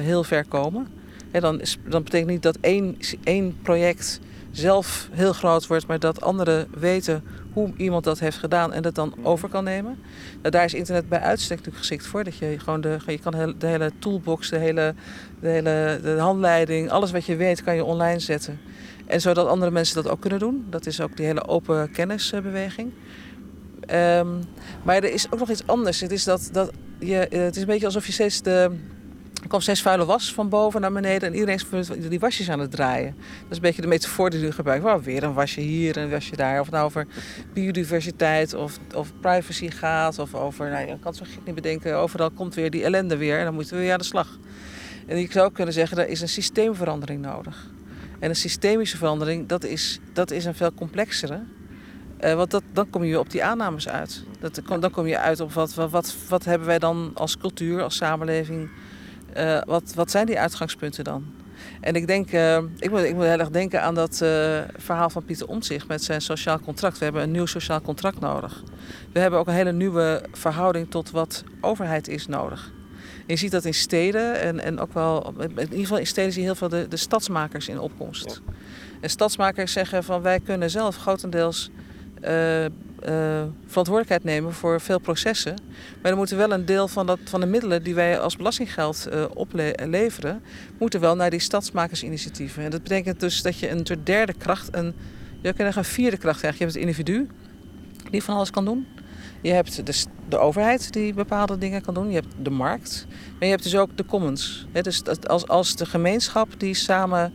[0.01, 0.89] heel ver komen.
[1.33, 4.21] Ja, dan, is, dan betekent niet dat één, één project
[4.51, 5.87] zelf heel groot wordt...
[5.87, 7.23] maar dat anderen weten
[7.53, 9.99] hoe iemand dat heeft gedaan en dat dan over kan nemen.
[10.39, 12.25] Nou, daar is internet bij uitstek natuurlijk geschikt voor.
[12.25, 14.95] Dat je gewoon de, je kan de hele toolbox, de hele,
[15.41, 18.61] de hele de handleiding, alles wat je weet kan je online zetten.
[19.07, 20.67] En zodat andere mensen dat ook kunnen doen.
[20.71, 22.93] Dat is ook die hele open kennisbeweging.
[23.93, 24.41] Um,
[24.83, 26.01] maar er is ook nog iets anders.
[26.01, 28.77] Het is, dat, dat je, het is een beetje alsof je steeds de
[29.43, 32.59] er kwam steeds vuile was van boven naar beneden en iedereen is die wasjes aan
[32.59, 33.15] het draaien.
[33.17, 34.85] Dat is een beetje de metafoor die nu gebruikt.
[34.85, 36.59] Wow, weer een wasje hier en een wasje daar.
[36.59, 37.07] Of het nou over
[37.53, 40.19] biodiversiteit of, of privacy gaat.
[40.19, 41.97] Of over, nou, je kan het zo gek niet bedenken.
[41.97, 44.39] Overal komt weer die ellende weer en dan moeten we weer aan de slag.
[45.07, 47.71] En ik zou kunnen zeggen, er is een systeemverandering nodig.
[48.19, 51.43] En een systemische verandering, dat is, dat is een veel complexere.
[52.25, 54.25] Uh, want dat, dan kom je op die aannames uit.
[54.41, 57.97] Dat, dan kom je uit op wat, wat, wat hebben wij dan als cultuur, als
[57.97, 58.71] samenleving
[59.37, 61.25] uh, wat, wat zijn die uitgangspunten dan?
[61.81, 65.11] En ik denk, uh, ik, moet, ik moet heel erg denken aan dat uh, verhaal
[65.11, 66.99] van Pieter Omtzigt met zijn sociaal contract.
[66.99, 68.63] We hebben een nieuw sociaal contract nodig.
[69.13, 72.73] We hebben ook een hele nieuwe verhouding tot wat overheid is nodig.
[73.05, 76.33] En je ziet dat in steden en, en ook wel, in ieder geval in steden
[76.33, 78.41] zie je heel veel de, de stadsmakers in opkomst.
[79.01, 81.71] En stadsmakers zeggen van wij kunnen zelf grotendeels
[82.25, 82.69] uh, uh,
[83.67, 85.55] verantwoordelijkheid nemen voor veel processen.
[86.03, 89.09] Maar dan moeten wel een deel van, dat, van de middelen die wij als belastinggeld
[89.13, 90.43] uh, opleveren,
[90.79, 92.65] moeten wel naar die stadsmakersinitiatieven.
[92.65, 94.95] En dat betekent dus dat je een derde kracht, een,
[95.41, 96.59] je kan een vierde kracht krijgen.
[96.59, 97.29] Je hebt het individu
[98.11, 98.87] die van alles kan doen.
[99.43, 102.09] Je hebt de, de overheid die bepaalde dingen kan doen.
[102.09, 103.07] Je hebt de markt.
[103.09, 104.67] Maar je hebt dus ook de commons.
[104.83, 107.33] Dus als, als de gemeenschap die samen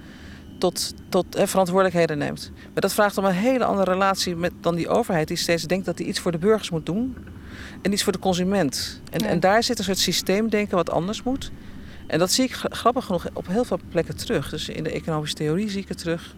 [0.72, 2.52] tot, tot verantwoordelijkheden neemt.
[2.74, 5.86] Maar dat vraagt om een hele andere relatie met, dan die overheid die steeds denkt
[5.86, 7.16] dat hij iets voor de burgers moet doen
[7.82, 9.02] en iets voor de consument.
[9.12, 11.52] En, en daar zit een soort systeemdenken wat anders moet.
[12.08, 14.50] En dat zie ik grappig genoeg op heel veel plekken terug.
[14.50, 16.36] Dus in de economische theorie zie ik het terug.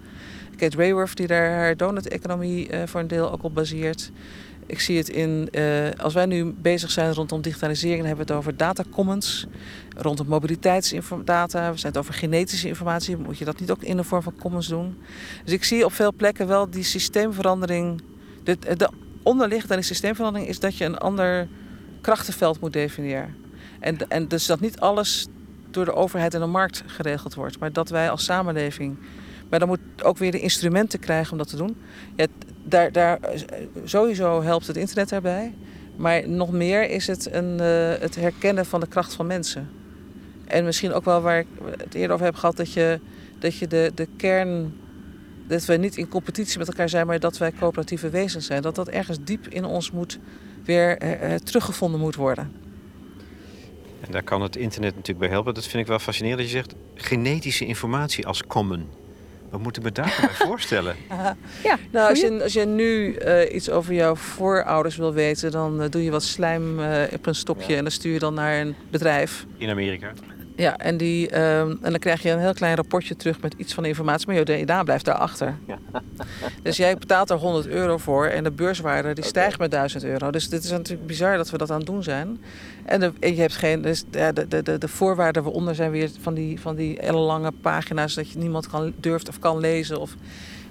[0.55, 4.11] Kate Raworth die daar haar donut-economie uh, voor een deel ook op baseert.
[4.67, 8.33] Ik zie het in, uh, als wij nu bezig zijn rondom digitalisering, dan hebben we
[8.33, 9.47] het over data commons.
[9.95, 13.17] Rondom mobiliteitsdata, we zijn het over genetische informatie.
[13.17, 14.97] Moet je dat niet ook in de vorm van commons doen?
[15.43, 18.01] Dus ik zie op veel plekken wel die systeemverandering.
[18.43, 18.89] De, de
[19.23, 21.47] onderliggende systeemverandering is dat je een ander
[22.01, 23.35] krachtenveld moet definiëren.
[23.79, 25.27] En, en dus dat niet alles
[25.71, 28.97] door de overheid en de markt geregeld wordt, maar dat wij als samenleving
[29.49, 31.77] maar dan moet ook weer de instrumenten krijgen om dat te doen.
[32.69, 33.19] Daar, daar,
[33.83, 35.53] sowieso helpt het internet daarbij.
[35.95, 39.69] Maar nog meer is het een, uh, het herkennen van de kracht van mensen.
[40.45, 41.47] En misschien ook wel waar ik
[41.77, 42.99] het eerder over heb gehad, dat je,
[43.39, 44.73] dat je de, de kern.
[45.47, 48.61] Dat we niet in competitie met elkaar zijn, maar dat wij coöperatieve wezens zijn.
[48.61, 50.19] Dat dat ergens diep in ons moet
[50.65, 52.51] weer uh, teruggevonden moet worden.
[54.01, 55.53] En daar kan het internet natuurlijk bij helpen.
[55.53, 58.89] Dat vind ik wel fascinerend dat je zegt genetische informatie als common.
[59.49, 60.95] Wat moeten we daarbij voorstellen?
[61.63, 65.81] ja, nou, als, je, als je nu uh, iets over jouw voorouders wil weten, dan
[65.81, 67.77] uh, doe je wat slijm uh, op een stokje ja.
[67.77, 69.45] en dan stuur je dan naar een bedrijf.
[69.57, 70.13] In Amerika?
[70.57, 73.73] Ja, en, die, um, en dan krijg je een heel klein rapportje terug met iets
[73.73, 75.57] van informatie, maar je DNA blijft daarachter.
[75.67, 75.77] Ja.
[76.63, 79.29] dus jij betaalt er 100 euro voor en de beurswaarde die okay.
[79.29, 80.31] stijgt met 1000 euro.
[80.31, 82.39] Dus dit is natuurlijk bizar dat we dat aan het doen zijn.
[82.85, 86.09] En, de, en je hebt geen, dus de, de, de, de voorwaarden waaronder zijn weer
[86.21, 89.99] van die, van die ellenlange pagina's dat je niemand kan, durft of kan lezen.
[89.99, 90.15] Of,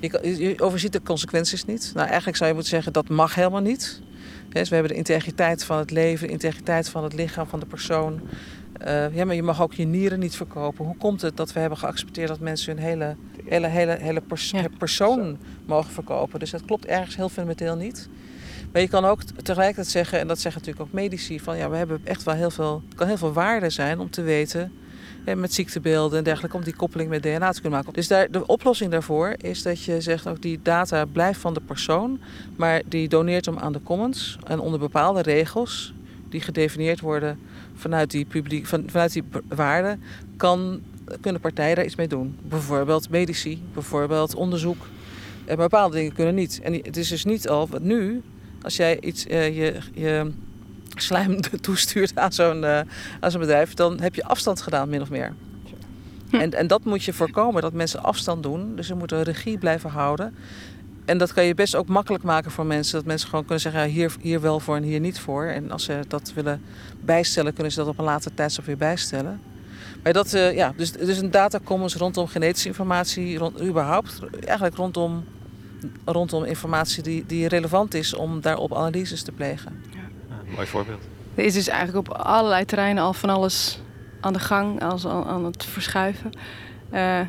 [0.00, 1.90] je, je overziet de consequenties niet.
[1.94, 4.00] Nou, eigenlijk zou je moeten zeggen dat mag helemaal niet.
[4.48, 7.66] Dus we hebben de integriteit van het leven, de integriteit van het lichaam van de
[7.66, 8.20] persoon.
[8.86, 10.84] Uh, ja, maar je mag ook je nieren niet verkopen.
[10.84, 14.50] Hoe komt het dat we hebben geaccepteerd dat mensen hun hele, hele, hele, hele pers
[14.50, 14.64] ja.
[14.78, 16.38] persoon mogen verkopen?
[16.38, 18.08] Dus dat klopt ergens heel fundamenteel niet.
[18.72, 21.76] Maar je kan ook tegelijkertijd zeggen, en dat zeggen natuurlijk ook medici, van ja, we
[21.76, 24.72] hebben echt wel heel veel, het kan heel veel waarde zijn om te weten
[25.24, 27.92] En met ziektebeelden en dergelijke, om die koppeling met DNA te kunnen maken.
[27.92, 31.60] Dus daar, de oplossing daarvoor is dat je zegt ook die data blijft van de
[31.60, 32.20] persoon,
[32.56, 35.94] maar die doneert hem aan de commons en onder bepaalde regels
[36.28, 37.38] die gedefinieerd worden
[37.76, 40.02] vanuit die, publiek, van, vanuit die waarden,
[40.36, 40.80] kan,
[41.20, 42.36] kunnen partijen daar iets mee doen.
[42.42, 44.86] Bijvoorbeeld medici, bijvoorbeeld onderzoek.
[45.44, 46.60] En bepaalde dingen kunnen niet.
[46.62, 48.22] En het is dus niet al, wat nu,
[48.62, 50.32] als jij iets, uh, je, je
[50.94, 52.80] slijm toestuurt aan zo'n uh,
[53.20, 55.34] aan zo'n bedrijf, dan heb je afstand gedaan, min of meer.
[56.30, 56.36] Hm.
[56.36, 58.76] En, en dat moet je voorkomen, dat mensen afstand doen.
[58.76, 60.34] Dus ze moeten regie blijven houden.
[61.06, 62.94] En dat kan je best ook makkelijk maken voor mensen.
[62.94, 65.44] Dat mensen gewoon kunnen zeggen, ja, hier, hier wel voor en hier niet voor.
[65.44, 66.62] En als ze dat willen
[67.00, 69.40] bijstellen, kunnen ze dat op een later tijdstip weer bijstellen.
[70.02, 75.24] Maar dat, uh, ja, dus, dus een datacommons rondom genetische informatie, rond, überhaupt, eigenlijk rondom,
[76.04, 79.82] rondom informatie die, die relevant is om daarop analyses te plegen.
[79.92, 81.02] Ja, mooi voorbeeld.
[81.34, 83.80] Er is dus eigenlijk op allerlei terreinen al van alles
[84.20, 86.30] aan de gang, als aan, aan het verschuiven.
[86.92, 87.20] Uh,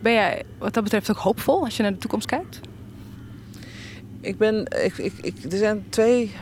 [0.00, 2.60] ben jij wat dat betreft ook hoopvol als je naar de toekomst kijkt?
[4.20, 6.34] Ik ben, ik, ik, ik, er zijn twee,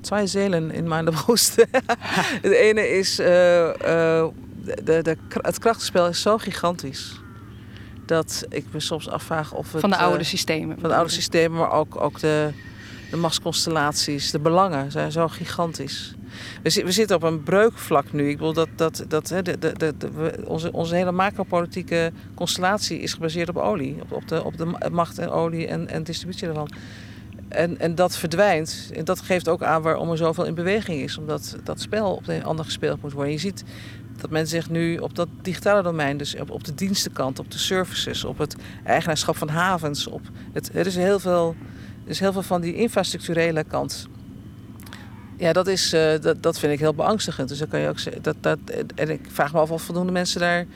[0.00, 1.54] twee zelen in mijn brust.
[2.42, 3.72] de ene is, uh, uh,
[4.84, 7.20] de, de, het krachtenspel is zo gigantisch.
[8.06, 9.80] Dat ik me soms afvraag of het...
[9.80, 10.80] Van de oude systemen.
[10.80, 12.50] Van de oude systemen, maar ook, ook de,
[13.10, 16.14] de machtsconstellaties, de belangen zijn zo gigantisch.
[16.62, 18.28] We, we zitten op een breukvlak nu.
[18.28, 23.48] Ik bedoel dat, dat, dat de, de, de, onze, onze hele macropolitieke constellatie is gebaseerd
[23.48, 23.96] op olie.
[24.00, 26.70] Op, op, de, op de macht en olie en, en distributie daarvan.
[27.54, 28.90] En, en dat verdwijnt.
[28.94, 31.18] En dat geeft ook aan waarom er zoveel in beweging is.
[31.18, 33.32] Omdat dat spel op een ander gespeeld moet worden.
[33.32, 33.64] Je ziet
[34.20, 37.58] dat men zich nu op dat digitale domein, dus op, op de dienstenkant, op de
[37.58, 40.20] services, op het eigenaarschap van havens, op
[40.52, 41.56] het, er is heel veel,
[42.04, 44.08] er is heel veel van die infrastructurele kant.
[45.36, 47.48] Ja, dat, is, uh, dat, dat vind ik heel beangstigend.
[47.48, 48.58] Dus dan kan je ook zeggen, dat, dat,
[48.94, 50.66] en ik vraag me af of voldoende mensen daar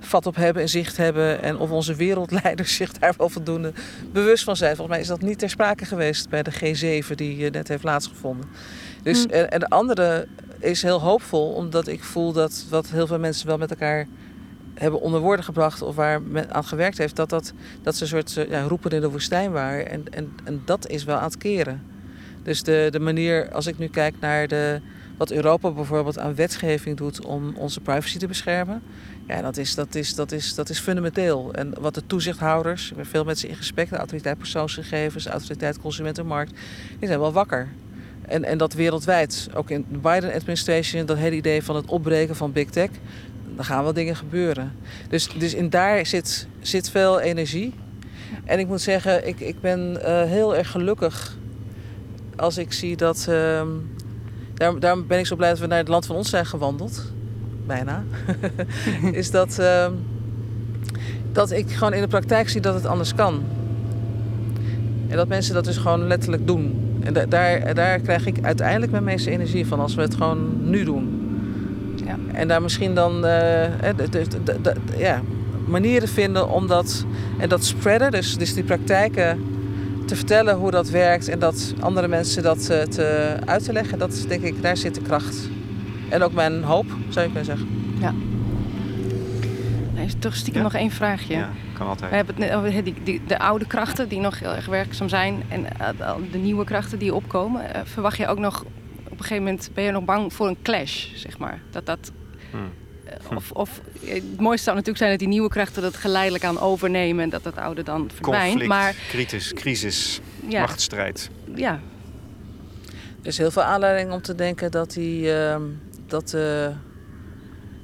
[0.00, 1.42] vat op hebben en zicht hebben.
[1.42, 3.72] En of onze wereldleiders zich daar wel voldoende
[4.12, 4.76] bewust van zijn.
[4.76, 8.48] Volgens mij is dat niet ter sprake geweest bij de G7 die net heeft plaatsgevonden.
[9.02, 9.30] Dus, hm.
[9.30, 10.26] en, en, de andere
[10.58, 14.06] is heel hoopvol, omdat ik voel dat wat heel veel mensen wel met elkaar
[14.74, 18.08] hebben onder woorden gebracht of waar men aan gewerkt heeft, dat, dat, dat ze een
[18.08, 19.90] soort ja, roepen in de woestijn waren.
[19.90, 21.82] En, en, en dat is wel aan het keren.
[22.42, 24.80] Dus de, de manier, als ik nu kijk naar de,
[25.16, 28.82] wat Europa bijvoorbeeld aan wetgeving doet om onze privacy te beschermen.
[29.26, 31.52] Ja, dat is, dat is, dat is, dat is fundamenteel.
[31.52, 35.78] En wat de toezichthouders, ik ben veel met ze in gesprek, de autoriteit persoonsgegevens, autoriteit
[35.78, 36.52] consumentenmarkt,
[36.98, 37.68] die zijn wel wakker.
[38.22, 39.48] En, en dat wereldwijd.
[39.54, 42.90] Ook in de Biden-administration, dat hele idee van het opbreken van big tech.
[43.54, 44.72] Dan gaan wel dingen gebeuren.
[45.08, 47.74] Dus, dus in daar zit, zit veel energie.
[48.44, 51.36] En ik moet zeggen, ik, ik ben uh, heel erg gelukkig
[52.36, 53.26] als ik zie dat.
[53.28, 53.62] Uh,
[54.78, 57.12] daarom ben ik zo blij dat we naar het land van ons zijn gewandeld.
[57.66, 58.04] Bijna.
[59.12, 59.56] is dat.
[59.60, 59.86] Uh,
[61.36, 63.42] dat ik gewoon in de praktijk zie dat het anders kan.
[65.08, 66.74] En dat mensen dat dus gewoon letterlijk doen.
[67.02, 70.84] En daar, daar krijg ik uiteindelijk mijn meeste energie van als we het gewoon nu
[70.84, 71.30] doen.
[72.04, 72.16] Ja.
[72.32, 73.64] En daar misschien dan uh,
[74.96, 75.22] ja,
[75.66, 77.04] manieren vinden om dat
[77.38, 79.44] en dat spreaden, dus, dus die praktijken
[80.06, 83.98] te vertellen hoe dat werkt en dat andere mensen dat uh, te, uit te leggen,
[83.98, 85.48] dat denk ik, daar zit de kracht.
[86.08, 87.94] En ook mijn hoop, zou je kunnen zeggen.
[88.00, 88.14] Ja.
[89.94, 90.68] Nee, toch stiekem ja?
[90.68, 91.34] nog één vraagje.
[91.34, 92.10] Ja, kan altijd.
[92.10, 95.08] We hebben het net over die, die, de oude krachten die nog heel erg werkzaam
[95.08, 97.62] zijn en uh, de nieuwe krachten die opkomen.
[97.62, 98.62] Uh, verwacht je ook nog,
[99.04, 101.60] op een gegeven moment ben je nog bang voor een clash, zeg maar?
[101.70, 102.12] Dat dat...
[102.50, 102.70] Hmm.
[103.36, 107.24] Of, of, het mooiste zou natuurlijk zijn dat die nieuwe krachten dat geleidelijk aan overnemen
[107.24, 108.48] en dat het oude dan verdwijnt.
[108.48, 111.30] Conflict, maar, crisis, crisis, ja, machtsstrijd.
[111.54, 111.80] Ja.
[113.22, 115.56] Er is heel veel aanleiding om te denken dat, die, uh,
[116.10, 116.66] dat, uh,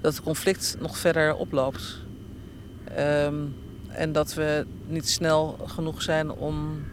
[0.01, 2.01] dat het conflict nog verder oploopt.
[2.99, 3.55] Um,
[3.89, 6.85] en dat we niet snel genoeg zijn om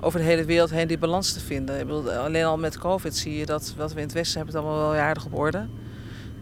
[0.00, 1.80] over de hele wereld heen die balans te vinden.
[1.80, 4.54] Ik bedoel, alleen al met COVID zie je dat wat we in het Westen hebben
[4.54, 5.66] het allemaal wel aardig op orde.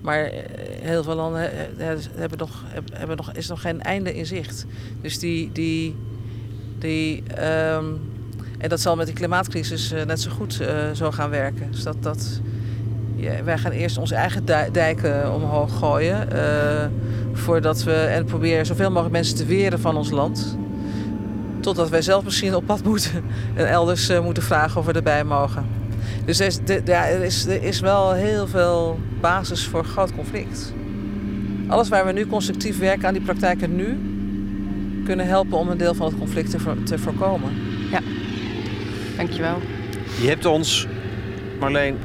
[0.00, 0.42] Maar eh,
[0.80, 1.50] heel veel landen
[2.14, 4.66] hebben nog, hebben nog, is nog geen einde in zicht.
[5.00, 5.52] Dus die.
[5.52, 5.96] die,
[6.78, 7.22] die
[7.72, 8.14] um,
[8.58, 10.60] en dat zal met de klimaatcrisis net zo goed
[10.94, 11.70] zo gaan werken.
[11.70, 12.40] Dus dat, dat,
[13.16, 16.28] ja, wij gaan eerst onze eigen dijken omhoog gooien.
[16.32, 16.86] Uh,
[17.32, 17.92] voordat we.
[17.92, 20.56] En proberen zoveel mogelijk mensen te weren van ons land.
[21.60, 25.66] Totdat wij zelf misschien op pad moeten en elders moeten vragen of we erbij mogen.
[26.24, 30.72] Dus er is, ja, er, is, er is wel heel veel basis voor groot conflict.
[31.68, 33.98] Alles waar we nu constructief werken aan die praktijken nu,
[35.04, 37.52] kunnen helpen om een deel van het conflict te, te voorkomen.
[37.90, 38.00] Ja,
[39.16, 39.56] dankjewel.
[40.20, 40.86] Je hebt ons,
[41.60, 41.96] Marleen,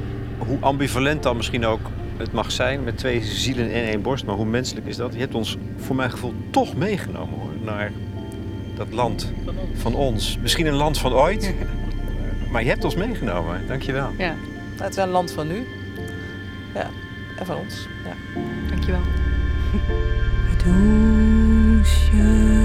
[0.48, 1.80] hoe ambivalent dan misschien ook,
[2.18, 5.14] het mag zijn met twee zielen in één borst, maar hoe menselijk is dat?
[5.14, 7.92] Je hebt ons voor mijn gevoel toch meegenomen hoor, naar
[8.76, 9.32] dat land
[9.74, 10.38] van ons.
[10.42, 11.54] Misschien een land van ooit,
[12.52, 13.68] maar je hebt ons meegenomen.
[13.68, 14.10] Dankjewel.
[14.18, 14.36] Ja,
[14.82, 15.68] het is een land van nu.
[16.74, 16.90] Ja,
[17.38, 17.88] en van ons.
[18.04, 18.42] Ja.
[18.70, 19.02] dankjewel.
[20.64, 22.61] Doosje in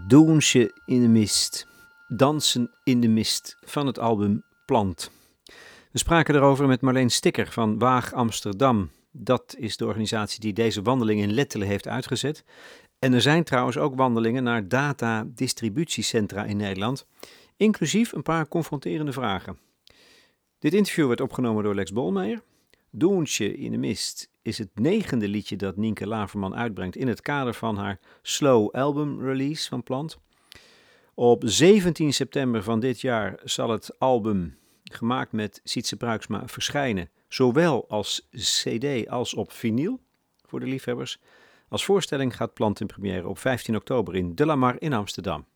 [0.00, 1.66] Doensje in de mist.
[2.08, 5.10] Dansen in de mist van het album Plant.
[5.90, 8.90] We spraken erover met Marleen Stikker van Waag Amsterdam.
[9.10, 12.44] Dat is de organisatie die deze wandeling in Lettelen heeft uitgezet.
[12.98, 17.06] En er zijn trouwens ook wandelingen naar data-distributiecentra in Nederland,
[17.56, 19.58] inclusief een paar confronterende vragen.
[20.58, 22.42] Dit interview werd opgenomen door Lex Bolmeijer.
[22.90, 27.54] Doensje in de mist is het negende liedje dat Nienke Laverman uitbrengt in het kader
[27.54, 30.18] van haar Slow Album Release van Plant.
[31.14, 37.10] Op 17 september van dit jaar zal het album, gemaakt met Sietse Bruiksma, verschijnen.
[37.28, 40.00] Zowel als CD als op vinyl
[40.46, 41.20] voor de liefhebbers.
[41.68, 45.46] Als voorstelling gaat Plant in première op 15 oktober in De La Mar in Amsterdam.